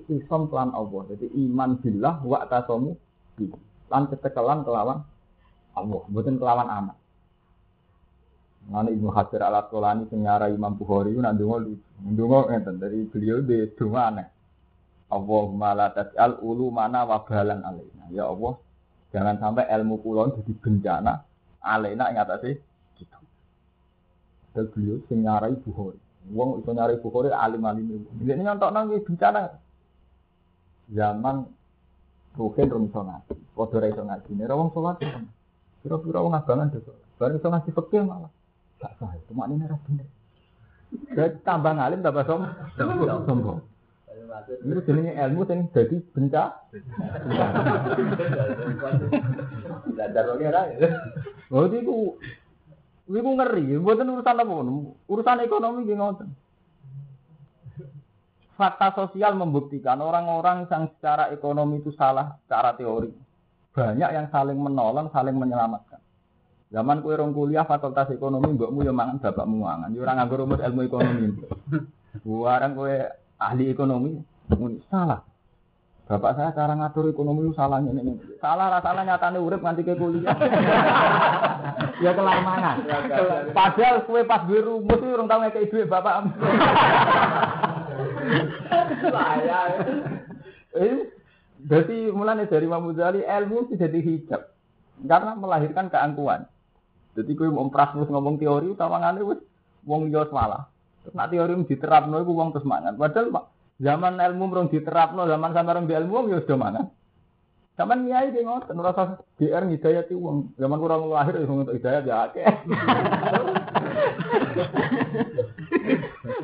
[0.09, 1.01] Islam pelan Allah.
[1.15, 2.95] Jadi iman billah wa tasomu.
[3.91, 5.03] Lan kecekelan kelawan
[5.75, 6.97] Allah, bukan kelawan anak.
[8.69, 11.89] Mana Ibnu Hajar al Asqalani sing nyarai Imam Bukhari nak ndonga lucu.
[12.05, 14.29] Ndonga dari beliau di donga aneh.
[15.11, 18.07] Allahumma la tas'al ulu mana wabalan alaina.
[18.15, 18.55] Ya Allah,
[19.11, 21.19] jangan sampai ilmu kulon jadi bencana
[21.59, 22.63] alaina ing atase
[22.95, 23.19] gitu.
[24.55, 25.99] Dan beliau sing nyarai Bukhari.
[26.31, 28.07] Wong iso nyari Bukhari alim-alim itu.
[28.23, 29.51] Ini nyontokno nggih bencana.
[30.91, 31.47] Zaman
[32.39, 34.31] Ruhin rum iso ngaji, padha ra iso ngaji.
[34.39, 35.03] Nek wong salat
[35.83, 36.95] kira-kira wong abangan dosa.
[37.19, 38.31] Bareng iso ngaji fikih malah
[38.79, 39.11] gak sah.
[39.27, 40.07] Cuma ini ora bener.
[41.11, 42.47] Jadi tambah ngalim tambah som
[43.27, 43.61] sombong.
[44.63, 46.55] Ini jenenge ilmu sing dadi bencana.
[49.91, 50.63] Belajar lagi ora.
[51.51, 52.15] Oh iku
[53.11, 54.55] iku ngeri, mboten urusan apa
[55.11, 56.31] Urusan ekonomi nggih ngoten.
[58.61, 63.09] Fakta sosial membuktikan orang-orang yang secara ekonomi itu salah secara teori.
[63.73, 65.97] Banyak yang saling menolong, saling menyelamatkan.
[66.69, 69.97] Zaman kue rong kuliah fakultas ekonomi, mbokmu ya mangan bapakmu mangan.
[69.97, 71.41] Ya ora nganggo rumus ilmu ekonomi.
[72.21, 73.01] Buarang kue
[73.41, 74.21] ahli ekonomi,
[74.93, 75.25] salah.
[76.05, 78.21] Bapak saya cara ngatur ekonomi itu salahnya ini.
[78.45, 80.37] Salah rasanya nyatane urip nganti ke kuliah.
[82.05, 82.77] ya kelar mangan.
[83.57, 86.29] Padahal kue pas duwe rumus itu orang tahu ngekei duit bapak.
[90.71, 91.11] Eh,
[91.67, 94.43] jadi mulanya dari Imam Ghazali ilmu itu jadi hijab.
[95.03, 96.47] Karena melahirkan keangkuhan.
[97.19, 99.41] Jadi kue mau terus ngomong teori utawangane wis
[99.83, 100.71] wong yo salah.
[101.03, 102.95] Terus nak teori diterapno iku wong terus mangan.
[102.95, 106.87] Padahal zaman ilmu rong diterapno, zaman sampe rong di ilmu ya sudah mangan.
[107.81, 110.53] Zaman nyai dia ngotot, ngerasa GR ngidayat itu uang.
[110.61, 112.45] Zaman kurang lahir ya untuk hidayat ya akeh.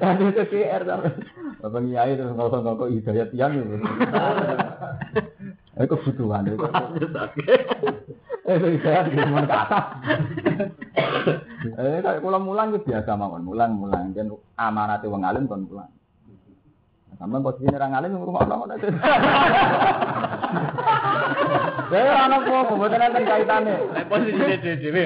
[0.00, 1.10] Ada GR tapi.
[1.56, 3.76] Bapak Nyai terus ngokok-ngokok hidayat yang itu.
[5.76, 6.52] Ini kebutuhan.
[8.46, 9.78] Eh, itu hidayat gimana kata.
[11.66, 14.12] Eh, kalau mulang itu biasa mah, mulang-mulang.
[14.12, 15.90] Dan amanate wong alim kon mulang.
[17.16, 18.76] Sampai posisi orang alim ngurung Allah.
[21.86, 23.76] Saya anak kok, bukan nanti kaitannya.
[24.10, 25.04] Posisi dhewe.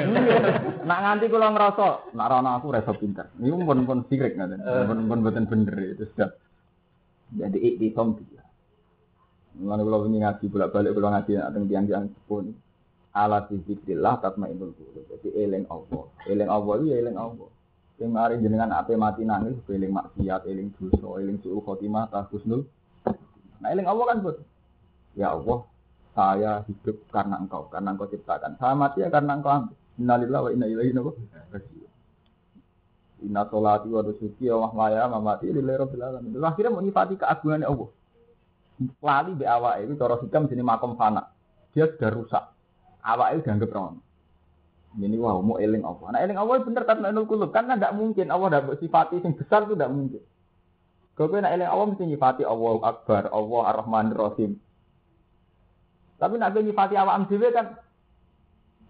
[0.82, 3.30] Nak nganti kula ngerasa, nak rana aku reso pinter.
[3.38, 6.34] Ini pun pun sirik nanti, pun pun buatan bener itu sudah.
[7.30, 8.42] Jadi iktisom dia.
[9.60, 12.54] Lalu kalau ini ngaji bolak balik kalau ngaji tentang tiang-tiang pun
[13.14, 15.04] ala zikrillah tatmainul qulub.
[15.14, 16.04] Jadi eling Allah.
[16.26, 17.48] Eling Allah itu eling Allah.
[18.00, 22.64] Sing mari jenengan ape mati nangis eling maksiat, eling dosa, eling suul khotimah, tahusnul.
[23.60, 24.40] Nah eling Allah kan bos.
[25.12, 25.68] Ya Allah,
[26.16, 28.56] saya hidup karena engkau, karena engkau ciptakan.
[28.56, 29.76] Saya mati ya karena engkau ambil.
[30.00, 30.96] Innalillahi wa inna ilaihi
[31.52, 31.90] raji'un.
[33.20, 36.30] Inna sholati wa nusuki wa mahmaya mamati lillahi rabbil alamin.
[36.40, 37.90] Lalu akhirnya menyifati keagungan Allah.
[38.80, 41.28] Lali be awake itu cara hikam sini makom fana.
[41.76, 42.44] Dia sudah rusak.
[43.04, 44.00] Awake dianggap rono.
[44.90, 46.06] Ini wah mau eling Allah.
[46.10, 49.62] Nah eling Allah bener kan menul kulub karena tidak mungkin Allah tidak sifati yang besar
[49.62, 50.22] itu tidak mungkin.
[51.14, 54.58] Kalau nak eling Allah mesti nyifati Allah Akbar, Allah Ar-Rahman Rahim.
[56.18, 57.78] Tapi nak nyifati awam dhewe kan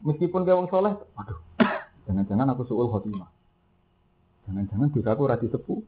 [0.00, 1.38] meskipun kayak wong soleh, aduh,
[2.08, 3.28] jangan-jangan aku suul khotimah.
[4.48, 5.84] Jangan-jangan dosaku ora disepu.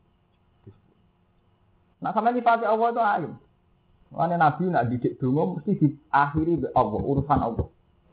[2.04, 3.32] Nah sama nyifati Allah itu alim.
[4.12, 7.66] Makanya Nabi nak didik dungo mesti diakhiri Allah, urusan Allah.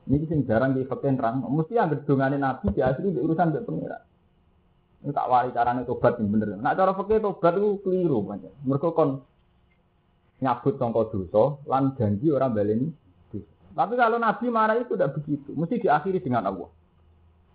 [0.09, 1.45] Ini sing jarang di fakir terang.
[1.45, 4.01] Mesti yang dongane Nabi di asli di urusan mbek pengira.
[5.05, 6.57] Ini tak wari carane tobat yang bener.
[6.57, 8.49] Nak cara fakir tobat itu keliru banyak.
[8.65, 9.21] Mereka kon
[10.41, 12.89] nyabut tongko dosa lan janji orang baleni.
[13.69, 15.53] Tapi kalau Nabi marah itu tidak begitu.
[15.53, 16.67] Mesti diakhiri dengan Allah.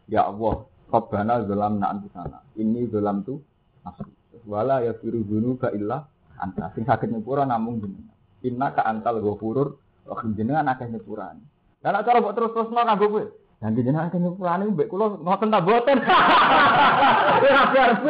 [0.06, 2.38] Ya Allah, Rabbana zalamna anfusana.
[2.54, 3.42] Ini zalam tu
[3.82, 4.08] nafsi.
[4.46, 6.06] Wala ya firu dzunuba illa
[6.38, 6.70] anta.
[6.78, 8.14] Sing sakit nyepura namung jenengan.
[8.46, 9.74] Inna ka antal ghafurur
[10.06, 11.53] rahim jenengan akeh nyepurane.
[11.84, 13.24] Lah nek cara mbok terus-terusno kanggo kowe.
[13.60, 16.00] Nanti jenengan akeh nyepurane mbek kula ngoten ta boten.
[17.44, 18.00] Rapi arep.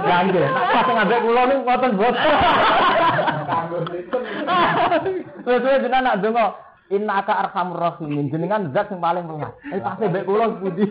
[0.00, 2.34] Ganti, nek pas ngambek kula niku ngoten boten.
[3.44, 4.22] Kanggo sistem.
[5.44, 6.46] Terus jenengan nak donga
[6.90, 9.54] Innaka arhamur rahimin jenengan zat yang paling welas.
[9.70, 10.90] Eh pasti mbek kula pundi.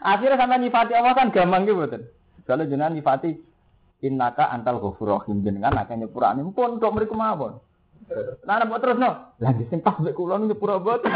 [0.00, 2.08] Akhirnya sampai nyifati Allah kan gampang gitu betul.
[2.48, 3.36] Kalau jenengan nyifati
[4.04, 7.56] innaka antal ghafur rahim jenengan akeh nyepurane pun kok mriku mawon.
[8.44, 11.08] Lah nek terus no, lagi sing pas mbek kula nyepura boten.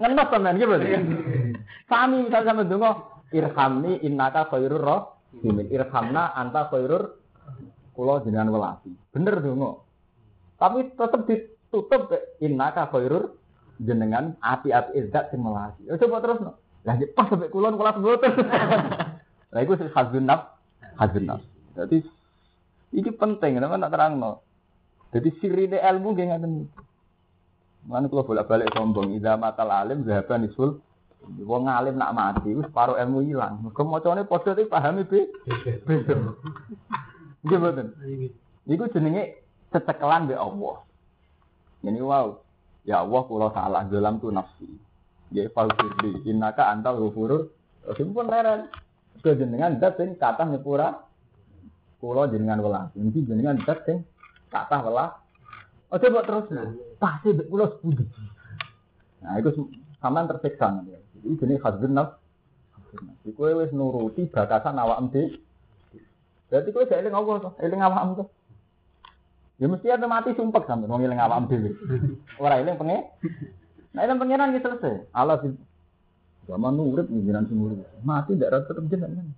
[0.00, 0.76] Ngenes sampean gitu.
[1.84, 2.90] Sami misal sampe donga
[3.28, 5.68] irhamni innaka khairur rahimin.
[5.68, 7.20] Irhamna anta khairur
[7.92, 8.88] kula jenengan welasi.
[9.12, 9.84] Bener donga.
[10.56, 12.08] Tapi tetap ditutup
[12.40, 13.36] innaka khairur
[13.76, 15.84] jenengan api-api izzat sing melasi.
[15.84, 16.56] Ya coba terus no.
[16.88, 18.32] Lah pas sampai kulon kula mboten.
[19.52, 20.24] Lah iku sing hazun.
[21.78, 22.02] Jadi
[22.98, 24.42] ini penting, nama nak terang no.
[25.14, 26.82] Jadi sirine ilmu nggih ngaten niku.
[27.88, 30.82] Mana kalau bolak-balik sombong, ida matal alim zahaban isul.
[31.24, 33.62] Wong alim nak mati, wis paruh ilmu hilang.
[33.62, 35.30] Mergo macane padha pahami be.
[35.86, 36.16] Beda.
[37.46, 37.86] Nggih mboten.
[38.68, 39.40] Iku jenenge
[39.72, 40.84] cecekelan be Allah.
[41.86, 42.36] Ini wow.
[42.84, 44.68] Ya Allah kula salah dalam tu nafsi.
[45.32, 47.52] Ya faghfirli innaka antal ghafurur
[47.84, 48.68] rahim pun leren.
[49.20, 51.07] Ke jenengan zat sing kathah nyepura
[51.98, 52.88] kula jenengan welas.
[52.94, 54.06] Inti jenengan zat sing
[54.50, 55.12] kathah welas.
[55.90, 56.70] Ojo mbok terus nah.
[56.98, 58.04] Pasti kula sepundi.
[59.18, 59.50] Nah, itu
[59.98, 60.94] sampean tersiksa nanti.
[60.94, 62.14] Jadi jenis khazbun nafs.
[63.26, 65.36] Iku kowe wis nuruti batasan awakmu dhewe.
[66.48, 68.24] Berarti gak eling Allah to, eling awakmu to.
[69.58, 71.70] Ya mesti ada mati sumpek sampe wong eling awakmu dhewe.
[72.40, 72.98] Ora eling penge.
[73.92, 75.12] Nah eling pangeran ki selesai.
[75.12, 75.52] Allah sih
[76.48, 77.84] zaman nurut sing urip.
[78.00, 79.28] Mati ndak rata tetep jenengan.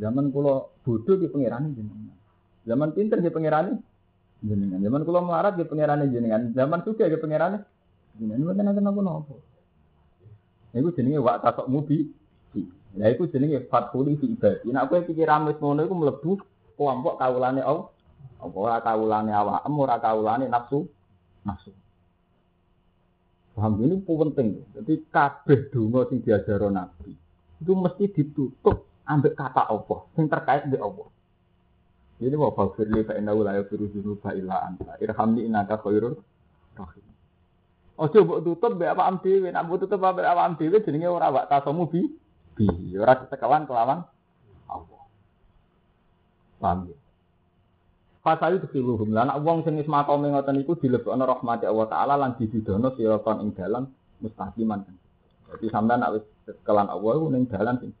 [0.00, 2.16] Zaman kula bodoh ki pangeran jenengan.
[2.64, 3.78] Zaman pinter ki pangeran
[4.40, 4.80] jenengan.
[4.80, 6.56] Zaman kula melarat ki pangeran jenengan.
[6.56, 7.60] Zaman sugih ki pangeran
[8.16, 8.40] jenengan.
[8.40, 9.36] Mboten nenten napa-napa.
[10.72, 12.08] Iku jenenge wak tasok mubi.
[12.96, 14.72] Lah iku jenenge fatfuli fi ibadi.
[14.72, 16.30] Nek kowe pikiran wis ngono iku mlebu
[16.74, 17.86] kelompok kawulane Allah.
[18.40, 20.88] Apa ora kawulane awakmu, ora kawulane nafsu
[21.44, 21.70] nafsu.
[23.52, 24.64] Paham ini penting.
[24.72, 27.12] Jadi kabeh donga sing diajaro Nabi
[27.60, 31.08] itu mesti ditutup ambek kata Allah sing terkait dengan Allah.
[32.20, 34.94] Ini wa faghfirli fa innahu la yaghfiru dzunuba illa anta.
[35.00, 36.20] Irhamni innaka khairur
[36.76, 37.04] rahim.
[38.00, 41.48] Ojo mbok tutup mbek apa dhewe, nek mbok tutup mbek apa dhewe jenenge ora wak
[41.48, 42.04] tasomu bi
[42.56, 44.04] bi, ora sekawan kelawan
[44.68, 45.02] Allah.
[46.60, 46.96] Paham ya?
[48.20, 52.92] Fasayu dikiluhum lan wong sing wis makome ngoten iku dilebokno rahmati Allah taala lan dibidono
[52.92, 53.88] siraton ing dalan
[54.20, 54.84] mustaqiman.
[55.56, 56.24] Jadi nek wis
[56.68, 57.96] kelan Allah iku ning dalan sing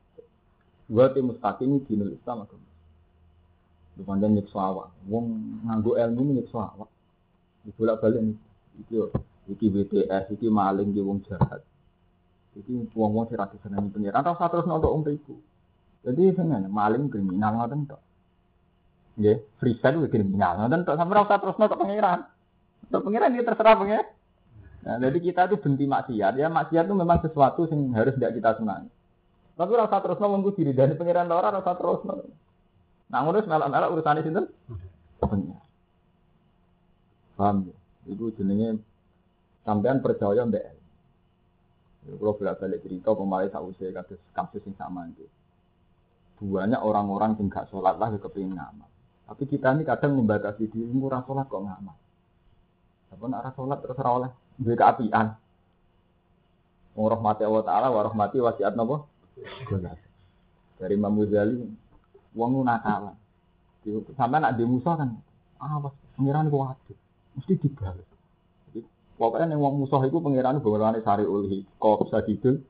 [0.90, 2.68] wa te mustaqim dinul Islam agama.
[3.94, 4.88] Bukan nyiksa awak.
[5.06, 5.26] Wong
[5.66, 6.90] nganggo ilmu nyiksa awak.
[7.62, 8.34] Dibolak-balik.
[8.80, 8.96] Iki
[9.50, 11.62] iki BTS, iki maling iki wong jahat.
[12.58, 15.34] Iki wong-wong sing ra disenengi pengiran usah terus nonton wong iku.
[16.02, 18.00] Jadi seneng maling kriminal ngoten tok.
[19.20, 20.58] Nggih, freestyle kuwi kriminal.
[20.64, 22.20] Ngoten tok sampe ora usah terusno tok pangeran.
[22.88, 24.08] Tok pangeran dia terserah pangeran.
[24.80, 26.40] Nah, jadi kita itu benci maksiat.
[26.40, 28.88] Ya maksiat itu memang sesuatu yang harus tidak kita senangi.
[29.60, 32.24] Tapi rasa terusno mengku diri dari pangeran ora rasa terusno.
[33.12, 34.48] Nah, ngurus melak-melak urusane sinten?
[35.20, 35.60] Pangeran.
[37.36, 37.76] Paham ya?
[38.08, 38.80] Itu jenenge
[39.60, 40.64] sampean percaya mbek.
[42.00, 45.28] Kalau bolak-balik cerita kemarin tak usah kasus kasus yang sama itu.
[46.40, 48.88] Banyak orang-orang yang gak sholat lah kepingin ngamal.
[49.28, 51.96] Tapi kita ini kadang membatasi diri, murah sholat kok ngamal.
[53.12, 55.36] Tapi arah sholat terus oleh gue keapian.
[56.96, 59.19] Warahmati Allah Ta'ala, warahmati wasiat nopo.
[60.80, 61.60] Dari Imam Ghazali,
[62.34, 63.14] uang nakal.
[64.16, 65.16] Sampai nak di musuh kan,
[65.56, 66.98] ah pas pengiran gua waduh,
[67.36, 68.04] mesti dibalas.
[68.68, 68.84] Jadi
[69.16, 72.60] pokoknya yang uang musuh itu pengiran bawaan sari ulhi, kok bisa tidur.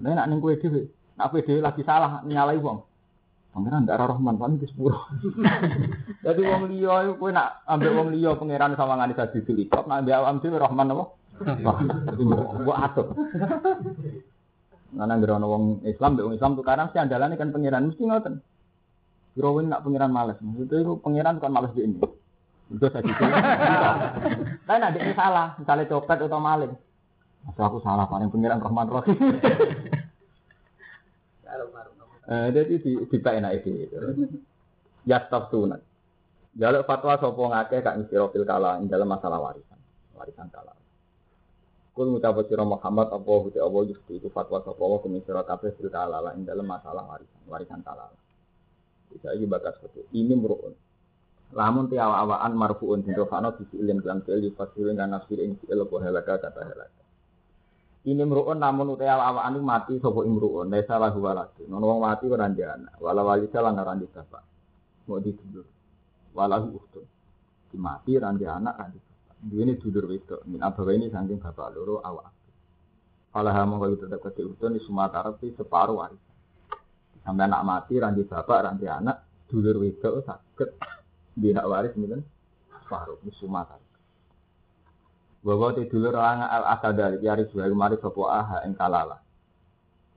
[0.00, 0.88] Nah nak neng kue dewi,
[1.20, 2.80] nak kue dewi lagi salah nyalai uang.
[3.52, 5.00] Pangeran ndak Rahman paling ke sepuluh.
[6.26, 10.38] Jadi wong liya kowe nak ambek wong liya pangeran sawangane dadi dilipop nak ambek awam
[10.38, 11.04] dhewe Rahman apa?
[12.62, 13.06] Mbok atur.
[14.96, 18.34] Nana ngerono wong Islam wong Islam tukaran si andalane kan pangeran mesti ngoten.
[19.36, 20.38] Kira nak pangeran males.
[20.40, 22.00] Maksudnya itu pangeran kan males di ini.
[22.68, 23.22] Itu saya gitu.
[24.68, 26.72] Tapi nanti ini salah, misalnya copet atau maling.
[27.48, 29.18] Masa aku salah, paling pengiran Rahman Rahim.
[32.28, 33.88] Eh, jadi di di enak iki.
[35.08, 35.80] Ya stop sunat.
[36.60, 39.80] Jaluk fatwa sapa ngakeh kak ngisiro fil kala dalam masalah warisan.
[40.12, 40.76] Warisan kala.
[41.98, 45.90] Kul ngucap sira Muhammad apa huti apa justi itu fatwa sapa wa kumisira kabeh fil
[45.90, 48.06] kala ing dalam masalah warisan, warisan kala.
[49.10, 50.78] Bisa iki bakas seperti ini meruun.
[51.58, 55.96] Lamun ti awa-awaan marfuun den rofano bisi ilin fi'il fasilin kan nafsir ing fi'il apa
[55.98, 57.02] halaka kata halaka.
[58.06, 61.66] Ini meruun namun utai awa-awaan mati sapa imruun desa lahu waladu.
[61.66, 64.44] Nono wong mati ora anak, wala wali lan ora ndek bapak.
[65.10, 65.66] Mau ditudur.
[66.30, 67.06] Walahu uhtun.
[67.74, 69.07] Mati ora ndek anak ora
[69.38, 69.54] bapak.
[69.54, 70.40] Ini dulur wedok.
[70.50, 72.34] Min abawa ini saking bapak loro awak.
[73.28, 76.22] Kalau hamu kalau tetap ke uhtun di Sumatera itu separuh waris.
[77.22, 80.70] Sampai anak mati randi bapak randi anak dulur wedok sakit
[81.38, 82.24] dia waris mungkin
[82.82, 83.86] separuh di Sumatera.
[85.38, 89.22] Bahwa ti dulur orang al asadari yari suai mari sopo aha ing kalala.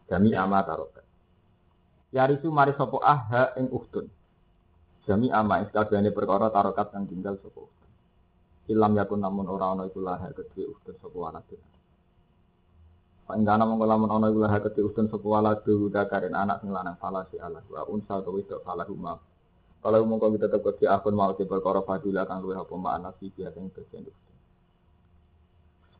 [0.10, 1.06] Jami ama tarokat.
[2.10, 4.08] Yari su mari sopo aha ing uhtun.
[5.06, 7.81] Jami ama kabehane perkara tarokat kang tinggal sopo.
[8.70, 11.58] Ilam yakun namun ora ana iku laha kedue uhtun sopo waladun.
[13.26, 16.98] Panggana mongko lamun ana iku laha kedue uhtun sopo waladun dakarin anak sing lanang
[17.34, 19.18] si ala wa unsa utawa wedok fala huma.
[19.82, 23.34] Kalau mongko kita tetep kedue akun mau di perkara fadilah kang luwih apa makna si
[23.34, 24.36] biasa ing bagian uhtun.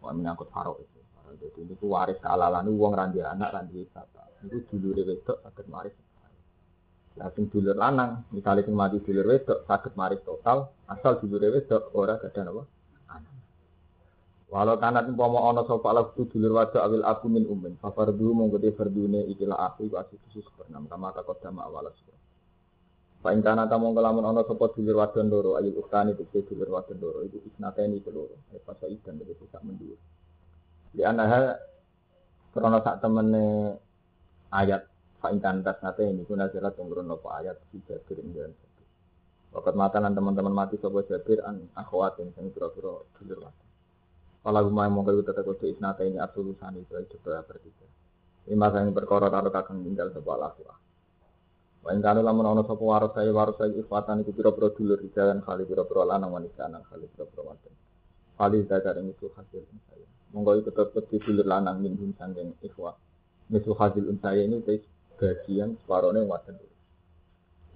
[0.06, 1.00] Wah menyangkut faro itu.
[1.32, 4.46] Jadi ini waris kealalan uang randi anak randi bapak.
[4.46, 5.96] Itu dulur wedok sakit maris.
[7.20, 11.92] Lah sing dulur lanang, misalnya sing mati dulur wedok sakit maris total, asal dulur wedok
[11.92, 12.64] ora gadah apa?
[13.12, 13.36] Anak.
[14.48, 18.60] Walau kanat umpama ana sapa lafzu dulur wadok awil aku min ummin, fa fardu monggo
[18.60, 21.96] te fardune ikilah aku iku asih khusus bernam kama takut dama awalas.
[23.22, 27.22] Pak Ingkana tamu kelamun ono sopo dulur wadon doro ayu uktani tukse dulur wadon doro
[27.22, 28.34] itu isnateni keloro
[28.66, 29.94] pas idan dari pusat mendur.
[30.90, 31.54] Di anaha
[32.50, 33.78] krono sak temene
[34.50, 34.91] ayat
[35.22, 38.58] Pak Ingkana tas nate ini kuna jelas tungguron nopo ayat si Jabir dan
[39.52, 43.68] Wakat matanan teman-teman mati sopo Jabir an akhwatin sing pira-pira dulur wadon.
[44.42, 47.86] Kalau rumah mau kalau tetap kode isnata ini absolusan itu itu bertiga.
[48.50, 50.78] Lima yang perkara taruh kakang tinggal sebuah lakuah.
[51.86, 55.68] Wa ing kana lamun sapa waras saya waras saya ikhwatan iku pira-pira dulur jalan kali
[55.68, 57.74] pira-pira lanang wanita anak kali pira-pira wadon.
[58.40, 60.08] Kali zakar itu hasil saya.
[60.34, 62.96] Monggo tetep di dulur lanang minhum sanging ikhwa.
[63.52, 64.64] Misu hasil saya ini
[65.22, 66.58] bagian separone wadon.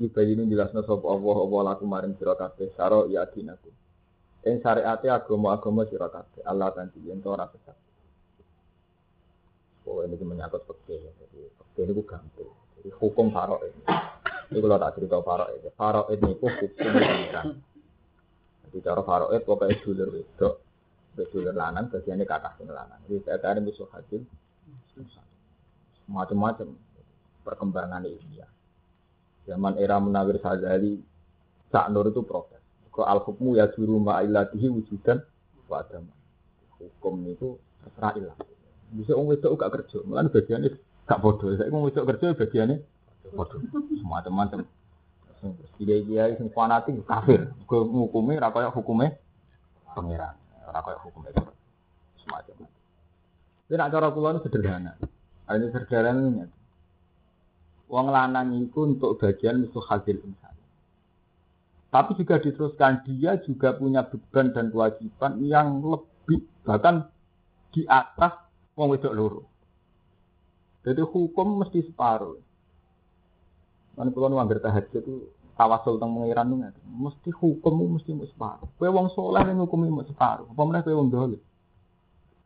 [0.02, 3.70] Iki bayi ini jelasno sapa Allah apa laku maring sira kabeh saro ya adinaku.
[4.50, 7.78] Ing syariate agama-agama sira kabeh Allah ganti yen ora sesat.
[9.86, 11.00] Oh ini menyangkut fikih.
[11.06, 12.50] Jadi fikih itu gampang
[12.98, 13.82] hukum farok ini.
[14.54, 15.70] Ini kalau tak cerita farok ini.
[15.74, 17.48] Farok ini itu hukum pengiran.
[18.66, 20.54] Jadi cara farok itu pokoknya dulur wedok,
[21.16, 23.00] dulur lanang, bagiannya kata sing lanang.
[23.08, 24.22] Jadi saya tadi musuh hasil,
[26.12, 26.76] macam-macam
[27.46, 28.50] perkembangan India.
[29.46, 30.98] Zaman era Munawir Sadali,
[31.70, 32.58] Sak Nur itu protes.
[32.90, 35.22] Kok al hukmu ya juru ma'ilatihi wujudan
[35.70, 35.86] wa
[36.76, 38.36] Hukum itu terserah ilah.
[38.92, 40.70] Bisa orang itu gak kerja, malah bagiannya
[41.06, 41.54] gak bodoh.
[41.56, 42.78] Saya mau ngecok kerja bagiannya
[43.34, 43.60] bodoh.
[44.02, 44.66] Semacam-macam.
[45.78, 47.54] Dia dia sing fanatik kafir.
[47.70, 49.14] Gue ngukumi rakyat hukumnya
[49.94, 50.34] pangeran.
[50.66, 51.32] Rakyat hukumnya
[52.22, 52.56] semacam.
[53.70, 54.94] Ini nak cara kulon sederhana.
[55.50, 56.50] Ini sederhana
[57.86, 60.56] Uang lanang itu untuk bagian musuh hasil insan.
[61.94, 67.08] Tapi juga diteruskan dia juga punya beban dan kewajiban yang lebih bahkan
[67.72, 68.36] di atas
[68.74, 69.42] wong wedok loro.
[70.84, 72.36] Jadi hukum mesti separuh.
[73.96, 75.14] Kan kalau nu tahajud itu
[75.56, 78.68] tawasul tentang pengiran itu mesti hukum mesti separuh.
[78.76, 80.52] Kue wong soleh yang hukum itu separuh.
[80.52, 81.40] Apa mana kue wong dolim?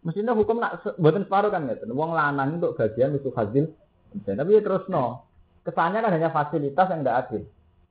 [0.05, 1.89] Mestinya hukum nak buatan separuh kan gitu.
[1.91, 3.65] Wong lanang untuk gajian itu hasil.
[4.13, 5.28] Tapi ya terus no.
[5.69, 7.41] Kesannya kan hanya fasilitas yang tidak adil.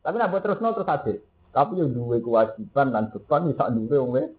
[0.03, 1.23] Tapi nak buat terus no terus adil.
[1.55, 4.35] Tapi yang dua kewajiban dan beban bisa dua wong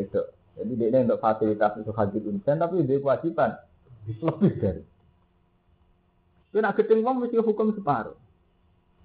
[0.00, 0.22] itu.
[0.56, 3.60] Jadi dia untuk fasilitas itu hasil insan tapi dia kewajiban
[4.08, 4.82] lebih dari.
[6.48, 8.16] Tapi nak keting wong mesti hukum separuh.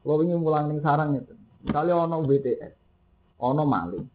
[0.07, 2.73] Kalau ingin mulang ning sarang itu, misalnya ono BTS,
[3.41, 4.05] ono maling,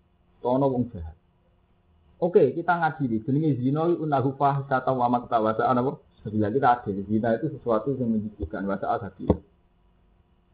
[0.41, 1.19] ono wong jahat.
[2.23, 3.21] Oke, kita ngadili.
[3.27, 5.99] Jenenge zina unahu fahsata wa maktawasa ana apa?
[6.31, 9.50] Bila kita adil, zina itu sesuatu yang menjijikan wasa asadi.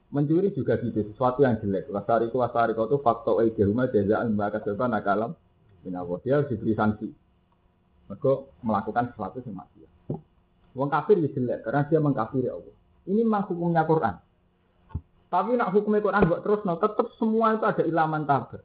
[0.07, 1.91] Mencuri juga gitu, sesuatu yang jelek.
[1.91, 5.35] Wasari ku wasari itu faktor e rumah jazaan mbak kaseba nakalam.
[5.83, 7.11] Minawo dia harus diberi sanksi.
[8.07, 8.33] Mereka
[8.63, 9.83] melakukan sesuatu yang mati.
[10.77, 12.75] Wong kafir ya jelek karena dia mengkafiri Allah.
[13.07, 14.15] Ini memang hukumnya Quran.
[15.27, 18.63] Tapi nak hukumnya Quran buat terus, no, tetap semua itu ada ilaman tabar.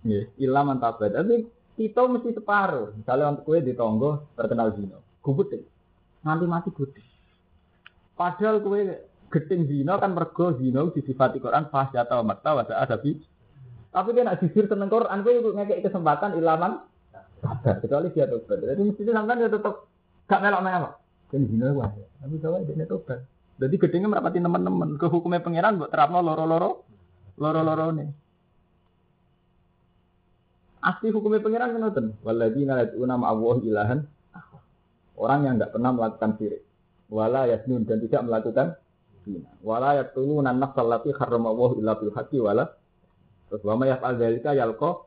[0.00, 1.12] Nggih, ilah mantabat.
[1.12, 1.44] Tapi
[1.76, 2.96] kita mesti separuh.
[2.96, 5.52] Misalnya untuk kue di tonggo terkenal zino, gubut
[6.20, 7.09] nanti mati gudeg.
[8.20, 9.00] Padahal kue
[9.32, 13.16] geting zino kan mergo zino disifati Quran fasyata wa makta wa adabi.
[13.88, 16.84] Tapi dia nak jujur tentang Quran, kue ngekek kesempatan ilaman
[17.40, 17.80] sabar.
[17.80, 18.60] Kecuali dia tobat.
[18.60, 19.88] Jadi mesti sampai dia tetap
[20.28, 20.92] gak melok-melok.
[21.32, 21.88] Kan zino wah.
[22.20, 23.24] Tapi coba dia tobat.
[23.56, 25.00] Jadi gedengnya merapati teman-teman.
[25.00, 26.84] Ke hukumnya pangeran buat terapno loro-loro,
[27.40, 28.08] loro-loro nih.
[30.84, 32.06] Asli hukumnya pangeran kan ngoten.
[32.20, 34.00] Waladina yad'una ma'allahi ilahan.
[35.16, 36.69] Orang yang tidak pernah melakukan syirik.
[37.10, 38.78] Wala yasnun dan tidak melakukan
[39.26, 39.50] zina.
[39.66, 42.70] Wala yaqtuluna nafsal lati harramallahu illa bil haqqi wala
[43.50, 45.02] terus wa may yaf'al dzalika yalqa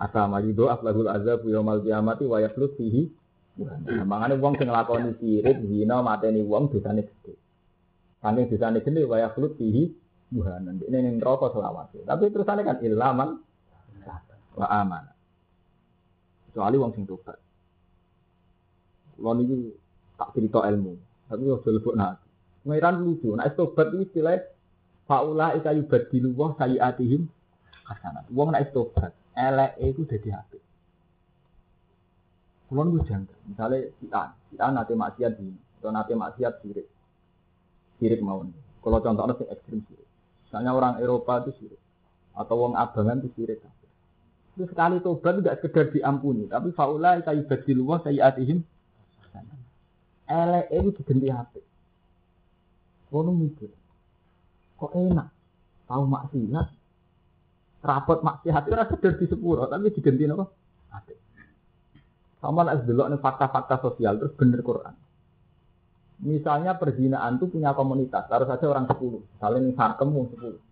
[0.00, 3.12] asama yudo aflahul azab yaumal qiyamati wa yaflut fihi
[3.52, 7.36] Nah, mangane wong sing nglakoni sirik, zina, mateni wong dosane gede.
[8.24, 9.92] Saking dosane gede wa yaflut fihi
[10.32, 10.80] buhanan.
[10.80, 12.00] Ini ning neraka selawase.
[12.08, 13.36] Tapi terusane kan ilaman
[14.56, 15.04] wa aman.
[16.48, 17.36] Kecuali wong sing tobat.
[19.20, 19.76] Kulo niki
[20.16, 20.96] tak cerita ilmu,
[21.28, 22.22] tapi yo lebok nak.
[22.62, 24.38] Ngiran lucu, nek tobat iki istilah
[25.10, 27.26] faula ika yubadilu wa sayiatihim
[27.86, 28.30] hasanat.
[28.30, 30.62] Wong nek tobat, elek iku dadi apik.
[32.70, 33.38] Kulo niku janggal.
[33.44, 36.88] Misale kita, kita nate maksiat di, atau nate maksiat sirik.
[38.00, 38.48] Sirik mawon.
[38.80, 40.08] Kalau contohnya sing ekstrim sirik.
[40.48, 41.80] Misalnya orang Eropa itu sirik.
[42.32, 43.60] Atau wong abangan itu sirik.
[44.56, 48.64] Itu sekali tobat tidak sekedar diampuni, tapi faula kayu badilu wa sayiatihim
[50.28, 51.52] elek itu diganti HP.
[53.12, 53.68] Kono mikir,
[54.80, 55.28] kok enak,
[55.84, 56.66] tahu maksiat,
[57.84, 60.46] rapot maksiat itu rasa dari sepuro, tapi diganti apa?
[60.96, 61.08] HP.
[62.40, 64.96] Sama lah delok fakta-fakta sosial terus bener Quran.
[66.22, 70.62] Misalnya perzinaan itu punya komunitas, harus saja orang sepuluh, saling sarkemu sepuluh.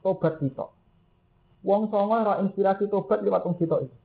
[0.00, 0.66] Tobat kita.
[1.64, 3.96] Wong songo ora inspirasi tobat lewat wong sitok itu.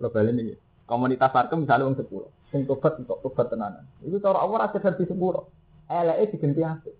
[0.00, 0.56] Kalau balen
[0.88, 3.86] komunitas sarkem misalnya wong sepuluh, sing tobat untuk tobat tenanan.
[4.02, 5.46] Itu cara Allah rasa dari sepuluh.
[5.90, 6.94] Eleke diganti apik.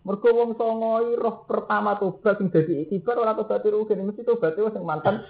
[0.00, 4.74] Mergo wong songo roh pertama tobat sing dadi ikibar ora tobat rugi mesti tobat wis
[4.74, 5.22] sing mantan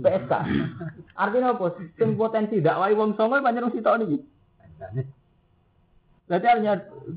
[0.00, 0.32] PSK.
[1.14, 1.78] Artinya apa?
[1.96, 4.18] Sing potensi dakwah wong songo pancen wong sitok niki.
[6.28, 6.74] Berarti artinya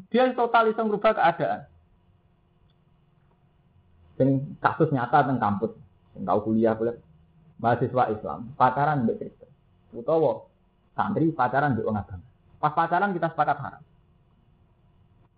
[0.07, 1.61] dia total iso keadaan.
[4.15, 5.73] Sing kasus nyata teng kampus,
[6.13, 6.95] sing tau kuliah kuliah
[7.57, 9.49] mahasiswa Islam, pacaran mbek Kristen.
[9.97, 10.50] Utawa
[10.95, 12.25] santri pacaran wong agama.
[12.61, 13.83] Pas pacaran kita sepakat haram.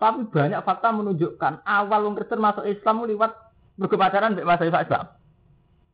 [0.02, 3.32] Tapi banyak fakta menunjukkan awal wong Kristen masuk Islam lewat
[3.80, 5.06] berkepacaran mbek mahasiswa Islam.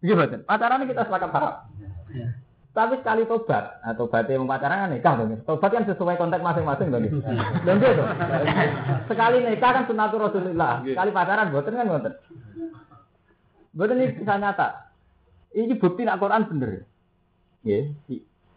[0.02, 0.38] Gimana?
[0.48, 1.56] Pacaran kita sepakat haram.
[2.70, 5.42] Tapi sekali tobat, nah, tobatnya yang pacaran kan nikah dong.
[5.44, 7.06] Tobat kan sesuai konteks masing-masing dong.
[7.66, 8.08] Dan dia tuh.
[9.10, 10.80] Sekali nikah kan sunnatu Rasulullah.
[10.86, 12.14] Sekali pacaran boten kan boten.
[13.74, 14.94] Boten ini bisa nyata.
[15.50, 16.86] Ini bukti nak Quran bener.
[17.66, 17.90] Ya,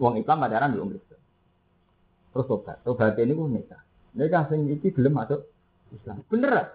[0.03, 1.21] wong Islam pacaran di wong Kristen.
[2.35, 2.77] Terus tobat.
[2.83, 3.83] Tobat ini pun nikah.
[4.19, 5.47] Nikah sing iki belum masuk
[5.95, 6.27] Islam.
[6.27, 6.75] Bener.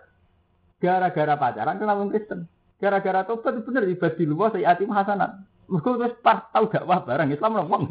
[0.80, 2.48] Gara-gara pacaran kenapa wong Kristen?
[2.80, 5.44] Gara-gara tobat bener ibadah luwes saya atim hasanat.
[5.68, 7.84] Mergo wis pas tau dakwah barang Islam lempeng.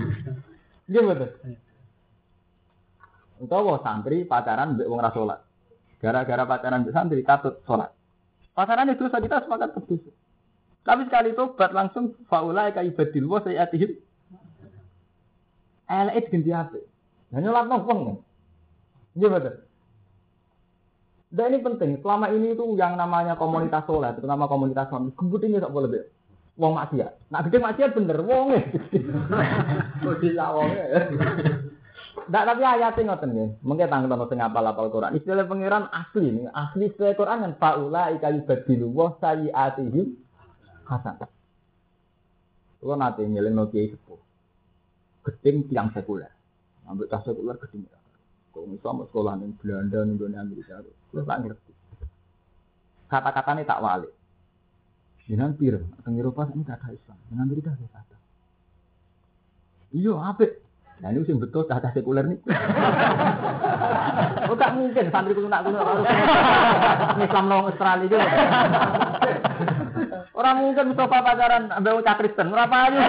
[0.88, 1.30] Nggih betul.
[3.42, 5.40] Utawa santri pacaran mbek wong ra salat.
[5.98, 7.90] Gara-gara pacaran mbek santri katut salat.
[8.54, 9.98] Pacaran itu saja kita sepakat betul.
[10.84, 13.90] Tapi sekali tobat langsung faulai ka ibadil wa sayyatihim.
[15.84, 16.78] Elek ganti apa?
[17.34, 18.24] Nah nyolat wong.
[19.14, 19.54] Nggih betul.
[21.34, 25.74] Dan ini penting, selama ini itu yang namanya komunitas sholat, terutama komunitas suami, ini tak
[25.74, 26.02] boleh lebih.
[26.54, 27.34] Wong maksiat.
[27.34, 28.62] Nak gede maksiat bener wong e.
[30.06, 30.86] Oh bisa wong e.
[32.30, 33.48] Ndak tapi ayatnya ngoten nggih.
[33.66, 35.18] Mengke tanggung sing apal-apal Quran.
[35.18, 36.46] Istilah pangeran asli nih.
[36.54, 40.14] Asli istilah Quran kan faula ika yubadilu wa sayiatihim
[40.86, 41.26] hasan.
[42.78, 44.23] Kulo nate ngelingno kiai sepuh.
[45.24, 46.30] Gedeng tiang sekuler.
[46.84, 47.88] Ambek tas sekuler gedeng.
[48.54, 50.78] Iso mau sekolah ning Belanda ning Amerika.
[51.10, 51.72] Kulo tak ngerti.
[53.10, 54.10] Kata-katanya tak wali.
[55.24, 58.16] Jangan pir, teng Eropa ini kata Islam, jangan Amerika ada kata.
[59.96, 60.44] Iya, apa?
[61.00, 62.38] Nah ini sing betul kata sekuler nih.
[64.52, 65.80] oh tak mungkin santri kuno nak kuno
[67.24, 68.28] Islam long Australia juga.
[70.36, 73.02] Orang mungkin Mustafa pacaran ambil cak Kristen, berapa aja?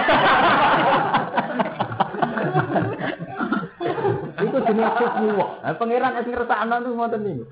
[4.86, 5.48] Itu jenis semua.
[5.76, 7.46] Pangeran es ngersakno tuh ngoten niku.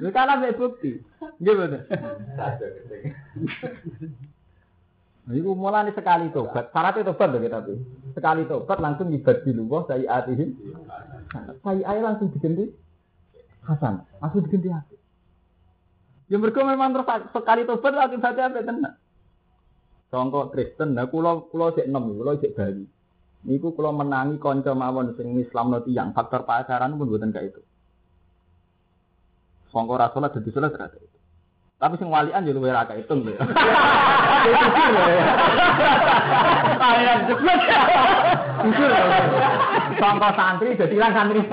[0.00, 1.04] Lu kalah mek bukti.
[1.38, 1.54] Nggih.
[5.24, 6.68] Nah, itu mulai sekali tobat.
[6.68, 7.80] Syaratnya tobat loh kita tuh.
[8.12, 10.52] Sekali tobat langsung ibadi luwah saya atihim.
[11.64, 12.68] Saya ayah langsung diganti
[13.64, 14.04] Hasan.
[14.20, 14.96] Langsung diganti hati.
[16.28, 18.96] Ya mereka memang terus sekali tobat lagi baca apa tenang.
[20.12, 22.54] Contoh Kristen, nah kulo kulo sik enam, kulo sik.
[23.44, 27.60] Niku kulo menangi konco mawon sing Islam no tiyang, faktor pacaran pun buatan kayak itu.
[29.68, 31.18] Songko rasulah jadi sulah terasa itu.
[31.76, 33.36] Tapi sing walian jadi luwih ra hitung lho.
[36.80, 37.60] Kayak jeblet.
[38.64, 38.90] Jujur.
[40.00, 41.44] Songko santri jadi hilang santri.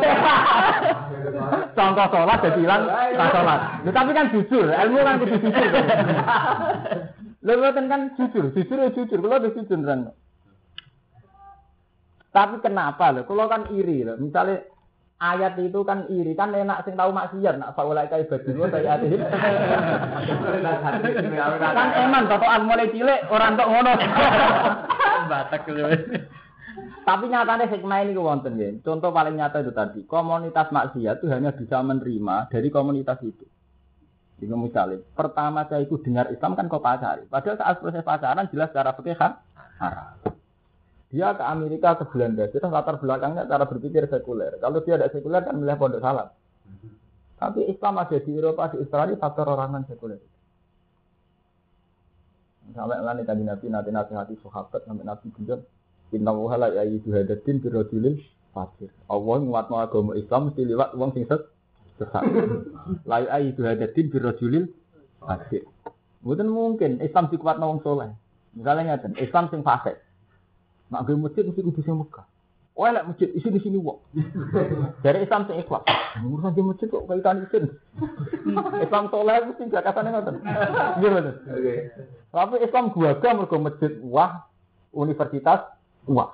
[1.76, 2.84] Contoh sholat jadi hilang
[3.36, 3.60] sholat.
[3.84, 5.68] Tapi kan jujur, ilmu kan kudu jujur.
[7.42, 10.16] Mboten kan jujur, jujur ya jujur, kula wis jujur kan.
[12.32, 13.28] Tapi kenapa lho?
[13.28, 14.16] Kula kan iri lho.
[14.16, 14.64] Misalnya
[15.20, 18.98] ayat itu kan iri kan enak sing tahu maksiat nak faulai kai badin wa saya
[18.98, 19.20] ati.
[21.60, 23.94] kan eman totokan mulai cilik orang tok ngono.
[25.32, 25.68] Batak.
[27.02, 28.72] Tapi nyatanya hikmah ini wonten ya.
[28.86, 33.44] Contoh paling nyata itu tadi, komunitas maksiat itu hanya bisa menerima dari komunitas itu.
[34.42, 37.30] Jadi misalnya, pertama saya ikut dengar Islam kan kau pacari.
[37.30, 40.34] Padahal saat proses pacaran jelas secara fikih haram.
[41.12, 44.56] Dia ke Amerika ke Belanda, kita latar belakangnya cara berpikir sekuler.
[44.64, 46.32] Kalau dia ada sekuler kan milih pondok salam.
[47.36, 50.24] Tapi Islam ada di Eropa, di Australia faktor orangan sekuler.
[52.72, 55.60] Sampai nanti tadi Nabi nanti nasihati sahabat sampai Nabi bilang
[56.12, 58.20] Inna wa la ya itu hadatin birojulil
[58.56, 58.92] fakir.
[59.08, 61.44] Allah nguatno agama Islam mesti lewat wong sing set
[62.00, 62.24] sesat.
[63.04, 64.72] La ya itu hadatin birojulil
[65.20, 65.68] fakir.
[66.24, 68.12] Mboten mungkin Islam dikuatno wong soleh.
[68.56, 69.96] Misalnya ngeten, Islam sing fasik.
[70.92, 72.28] Nak gue masjid mesti kudu sing Mekah.
[72.76, 74.00] Oh, lek masjid isi di sini wong.
[75.06, 75.84] Dari Islam sing ikhlas.
[76.24, 77.68] Urusan di masjid kok kaitan isin.
[78.86, 80.36] Islam soleh mesti jakatane ngoten.
[81.00, 81.36] Nggih mboten.
[81.52, 81.74] Oke.
[82.32, 84.48] Tapi Islam gua mergo masjid wah
[84.96, 85.68] universitas
[86.08, 86.32] uang.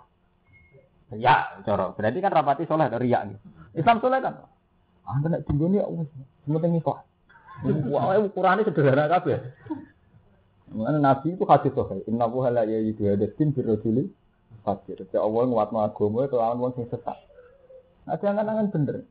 [1.18, 1.98] Ya, coro.
[1.98, 3.38] Berarti kan rapati soleh dari riak nih.
[3.78, 4.46] Islam soleh kan.
[5.08, 6.04] Ah, nak tinggal nih, aku
[6.52, 7.02] penting kok.
[7.90, 9.40] Wah, ukurannya sederhana kabeh.
[10.68, 12.04] Mengenai Nabi itu hadis soleh.
[12.06, 14.27] Inna wuha la ya yidu hadatin birrojuli
[14.68, 15.00] fakir.
[15.16, 17.16] Ya Allah nguatno agama itu lawan wong sing sesat.
[18.04, 19.08] Nah, jangan-jangan bener.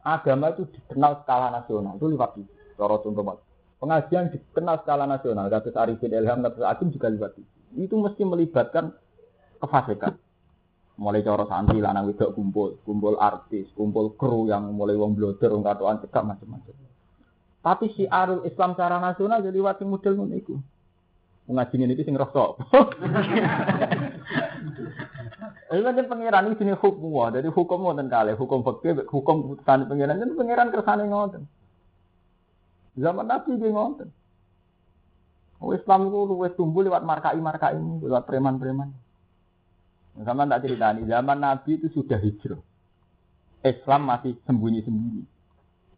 [0.00, 2.00] Agama itu dikenal skala nasional.
[2.00, 2.52] Itu lewat itu.
[2.80, 3.36] Coro contoh
[3.76, 5.52] Pengajian dikenal skala nasional.
[5.52, 7.52] Kasus Arifin Ilham, Nabi Akim juga lewat itu.
[7.76, 8.96] Itu mesti melibatkan
[9.60, 10.16] kefasikan.
[11.00, 15.64] Mulai cara santri lanang wedok kumpul, kumpul artis, kumpul kru yang mulai wong bloder, wong
[15.64, 16.76] katoan cekak macam-macam.
[17.62, 20.60] Tapi si arul Islam secara nasional jadi wati model ngono.
[21.50, 22.62] Ngaji ini sing rosok.
[25.72, 29.88] Ini kan pangeran ini jenis hukum wah, jadi hukum ngoten kali, hukum fikih, hukum putusan
[29.88, 31.48] pangeran kan pangeran kersane ngoten.
[33.00, 34.12] Zaman Nabi dia ngoten.
[35.64, 38.92] Oh, Islam itu luwes tumbuh lewat markai-markai ini, lewat preman-preman.
[40.26, 42.60] Sama tak ceritani, zaman Nabi itu sudah hijrah.
[43.64, 45.24] Islam masih sembunyi-sembunyi.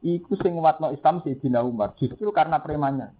[0.04, 3.10] Iku sing watno Islam Sayyidina Umar, justru karena premannya.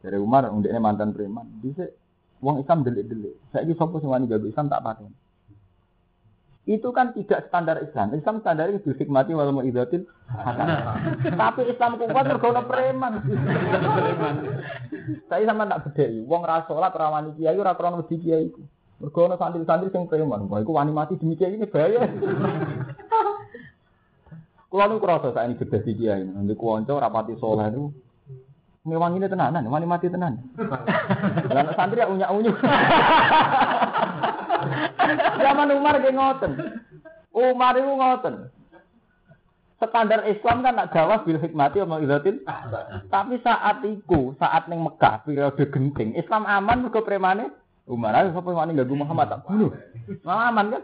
[0.00, 1.46] Dari Umar, undeknya mantan preman.
[1.60, 1.88] Bisa
[2.40, 3.36] uang Islam delik-delik.
[3.52, 5.12] Saya ini sopo semua gawe Islam tak paten.
[6.68, 8.14] Itu kan tidak standar Islam.
[8.16, 10.06] Islam standar itu hikmati walau mau idatin.
[11.24, 13.24] Tapi Islam kuat tergono preman.
[15.26, 16.20] Saya sama tak bedai.
[16.24, 18.62] Wong rasolat rawani kiai, ora krono di kiai itu.
[19.00, 22.04] Mergo ana santri-santri sing preman, wah iku wani mati demi kiai ini bahaya.
[24.68, 27.88] Kulo nu krasa gede di kiai, nanti kuonco rapati soleh itu
[28.90, 30.42] Memang ini tenanan, wani mati tenan.
[31.46, 32.58] Lah santri ya unyak-unyuk.
[35.38, 36.52] Zaman Umar ge ngoten.
[37.30, 38.50] Umar itu ngoten.
[39.80, 42.42] Standar Islam kan nak jawab bil hikmati sama ilatin.
[43.08, 47.48] Tapi saat itu, saat neng Mekah periode genting, Islam aman mergo premane
[47.88, 49.72] Umar ayo sapa wani ganggu Muhammad tak bunuh.
[50.26, 50.82] Aman kan?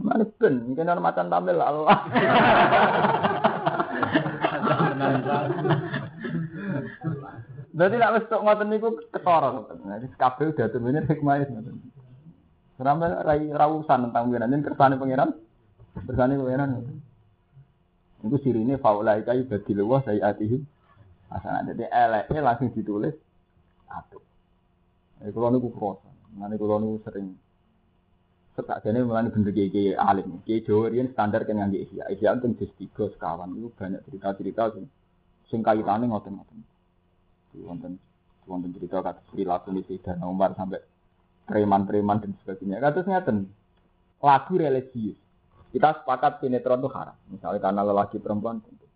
[0.00, 2.00] Mana ben, orang macan tampil Allah.
[7.76, 9.52] Jadi nak wis tok ngoten niku ketara.
[9.68, 11.76] Jadi kabeh udah temene hikmah ngoten.
[12.76, 15.30] Sampai rai rawusan tentang pengiran ini kersane pengiran.
[15.96, 16.70] Kersane pengiran.
[18.24, 20.60] Itu sirine faulai kai badil wa sayiatihim.
[21.32, 23.16] Asana jadi eleke langsung ditulis
[23.88, 24.22] atuh.
[25.24, 26.08] Eh kula niku kroso.
[26.36, 27.36] Mane kula niku sering
[28.56, 30.40] Setakjane mulane bener kiai alim.
[30.48, 32.08] Kiai Jawa riyen standar kan ngangge ihya.
[32.08, 34.72] Ihya itu jus 3 sekawan itu banyak cerita-cerita
[35.52, 36.75] sing kaitane ngoten-ngoten.
[37.64, 37.96] Wonten
[38.46, 40.82] wonten cerita kata perilaku di dan Umar sampai
[41.46, 42.82] preman-preman dan sebagainya.
[42.82, 43.48] Kata ngeten.
[44.20, 45.16] Lagu religius.
[45.70, 47.16] Kita sepakat sinetron itu haram.
[47.28, 48.86] Misalnya karena lelaki perempuan tentu.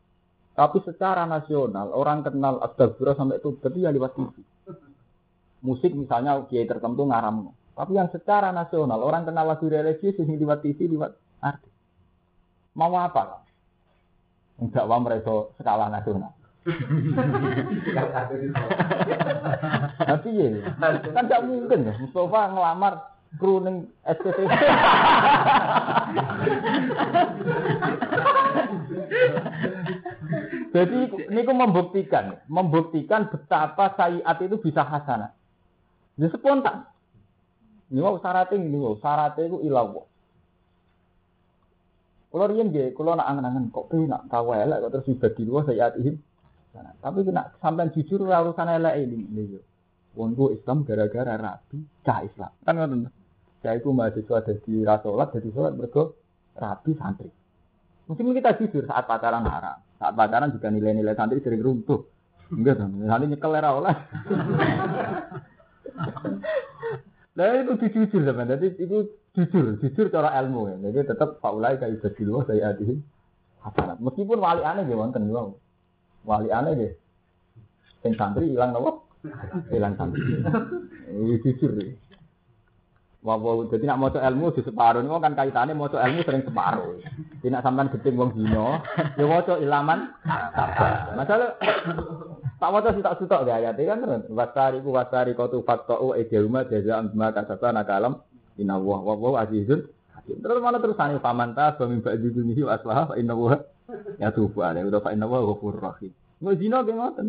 [0.57, 4.35] Tapi secara nasional orang kenal astagfirullah sampai itu berarti ya lewat TV
[5.61, 7.53] musik misalnya kiai tertentu ngaram.
[7.77, 11.73] Tapi yang secara nasional orang kenal lagu religius sing lewat TV, lewat artis.
[12.77, 13.45] Mau apa?
[14.61, 16.33] Enggak wah mereka skala nasional.
[20.01, 20.49] Tapi ya,
[21.17, 21.97] kan gak mungkin ya.
[21.97, 22.95] Mustafa ngelamar
[23.41, 24.39] kru ning SPT.
[30.71, 30.99] Jadi
[31.33, 35.33] ini ku membuktikan, membuktikan betapa sayiat itu bisa hasanah.
[36.21, 36.85] Ini spontan.
[37.89, 40.05] Ini mau syaratnya ini mau syaratnya itu ilawo.
[42.31, 45.67] Kalau rian gak, kalau nak angen-angen kok tuh nak tahu elek kok terus dibagi dua
[45.67, 46.30] sayiat ini.
[46.75, 49.19] Tapi nak sampai jujur urusan elek ini.
[49.27, 49.59] ini
[50.15, 52.51] Wong Islam gara-gara rapi cah Islam.
[52.67, 53.01] Kan ngoten.
[53.61, 56.17] Cah iku mahasiswa dadi ra salat, dadi salat mergo
[56.57, 57.31] rapi santri.
[58.11, 59.79] Mungkin kita jujur saat pacaran haram.
[60.01, 62.03] Saat pacaran juga nilai-nilai santri sering runtuh.
[62.51, 63.95] Enggak dong, nanti nyekel era oleh.
[67.31, 70.77] Nah itu jujur teman, jadi itu jujur, jujur cara ilmu ya.
[70.91, 72.99] Jadi tetap faulai kayak dulu saya adih.
[74.03, 75.31] Meskipun wali aneh dia wonten.
[76.25, 76.91] Wali aneh dia.
[78.05, 79.09] Yang santri hilang nopo?
[79.73, 80.21] Hilang santri.
[81.11, 81.93] Ini jujur ya.
[83.21, 87.05] Wow, jadi nak mau ilmu di separuh ini kan kaitannya mau ilmu sering separuh.
[87.45, 88.81] Tidak sampai geting wong dino,
[89.21, 90.09] ya mau ilaman.
[91.21, 91.53] Masalah
[92.57, 94.25] tak mau sih tak sutok gak ayat kan terus.
[94.33, 98.25] Wasari ku wasari kau tuh fakto edeluma jaza ambma kasasa nakalam
[98.57, 99.85] inna wah wah wah azizun.
[100.25, 103.61] Terus mana terus ani famanta bamimba judunihi aslah inna wah
[104.19, 106.13] ya tuh ada udah fa inna wah ghafur rahim.
[106.41, 107.27] Mau dino ge ngoten.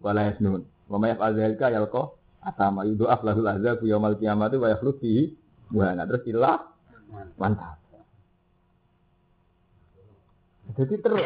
[0.00, 0.64] Wala yasnun.
[0.86, 2.84] Wa may yaf'al dzalika yalqa atama.
[2.88, 5.34] Yudu aflahul azab yaumal kiamat wa yakhluq fihi
[5.72, 6.62] buana terus ilah
[7.36, 7.78] mantap.
[10.76, 11.24] Jadi terus.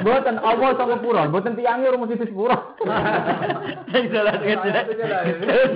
[0.00, 1.28] Buatan Allah sama pura?
[1.28, 2.56] Buatan tiangnya rumah situ pura
[3.90, 4.40] Jelas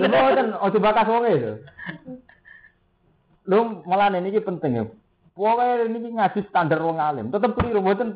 [0.01, 1.53] buatan ojo bakas wong itu
[3.45, 4.85] lu malah ini penting ya
[5.35, 8.15] pokoknya ini ngaji standar wong alim tetap keliru buatan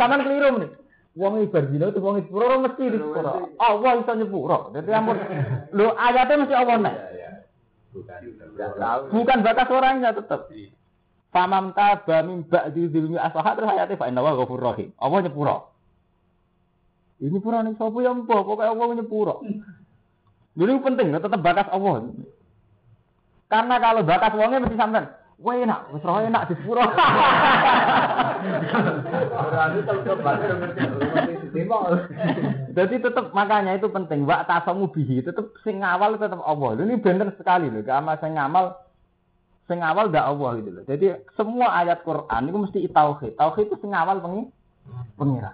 [0.00, 0.70] sama keliru nih
[1.16, 3.56] Wong ibar zina itu wong sepuro ora mesti di sepuro.
[3.56, 4.58] Allah iso nyepuro.
[4.76, 5.16] Dadi ampun
[5.72, 6.94] lho ayatnya mesti Allah nek.
[9.08, 10.52] Bukan batas orangnya tetap.
[11.32, 14.92] Famam taba min ba'di dzulmi aslaha terus ayatnya fa inna wa ghafurur rahim.
[15.00, 15.56] Allah nyepuro.
[17.16, 19.40] Ini pura nih sapa ya mbok pokoke Allah nyepuro.
[20.52, 22.12] Ini penting tetap batas Allah.
[23.48, 26.80] Karena kalau batas wongnya mesti sampean Wah enak, wis roh enak di sepuro.
[29.52, 29.78] Berarti
[32.72, 34.24] Jadi tetap makanya itu penting.
[34.24, 36.80] Wak tasamu bihi tetap sing awal tetap Allah.
[36.80, 37.84] Ini benar sekali loh.
[37.84, 38.80] Karena sing ngamal
[39.68, 40.84] sing awal dak Allah gitu loh.
[40.88, 41.06] Jadi
[41.36, 43.36] semua ayat Quran itu mesti tauhid.
[43.36, 44.48] Tauhid itu sing awal pengi
[45.20, 45.52] pengira.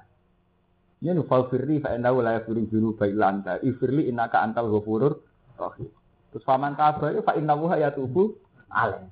[1.02, 3.58] Ya nu faufirli fa innahu la yaghfiru dzunuba illa anta.
[3.66, 5.18] Ifirli innaka antal ghafurur
[5.58, 5.90] rahim.
[6.30, 8.38] Terus faman taba fa innahu yatubu
[8.70, 9.11] alaih.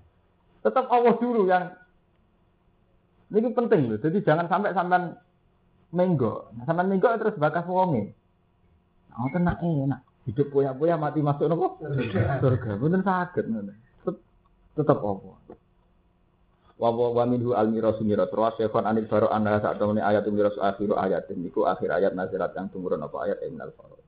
[0.61, 1.73] Tetap Allah dulu yang
[3.31, 3.99] ini penting loh.
[4.03, 5.15] Jadi jangan sampai sampai
[5.95, 6.51] menggo.
[6.59, 8.11] Nah, sampai menggo terus bakas wonge.
[9.11, 10.01] Nah, tenang enak.
[10.29, 11.81] Hidup poya-poya mati masuk nopo?
[11.81, 12.77] Surga.
[12.77, 13.45] Bener sakit
[14.77, 15.37] Tetap Allah.
[16.81, 20.97] Wa wa minhu al mirasu miras wa syaikhon anil baro anha saat ayat miras akhiru
[20.97, 24.00] ayat niku akhir ayat nazirat yang tumurun apa ayat innal faro.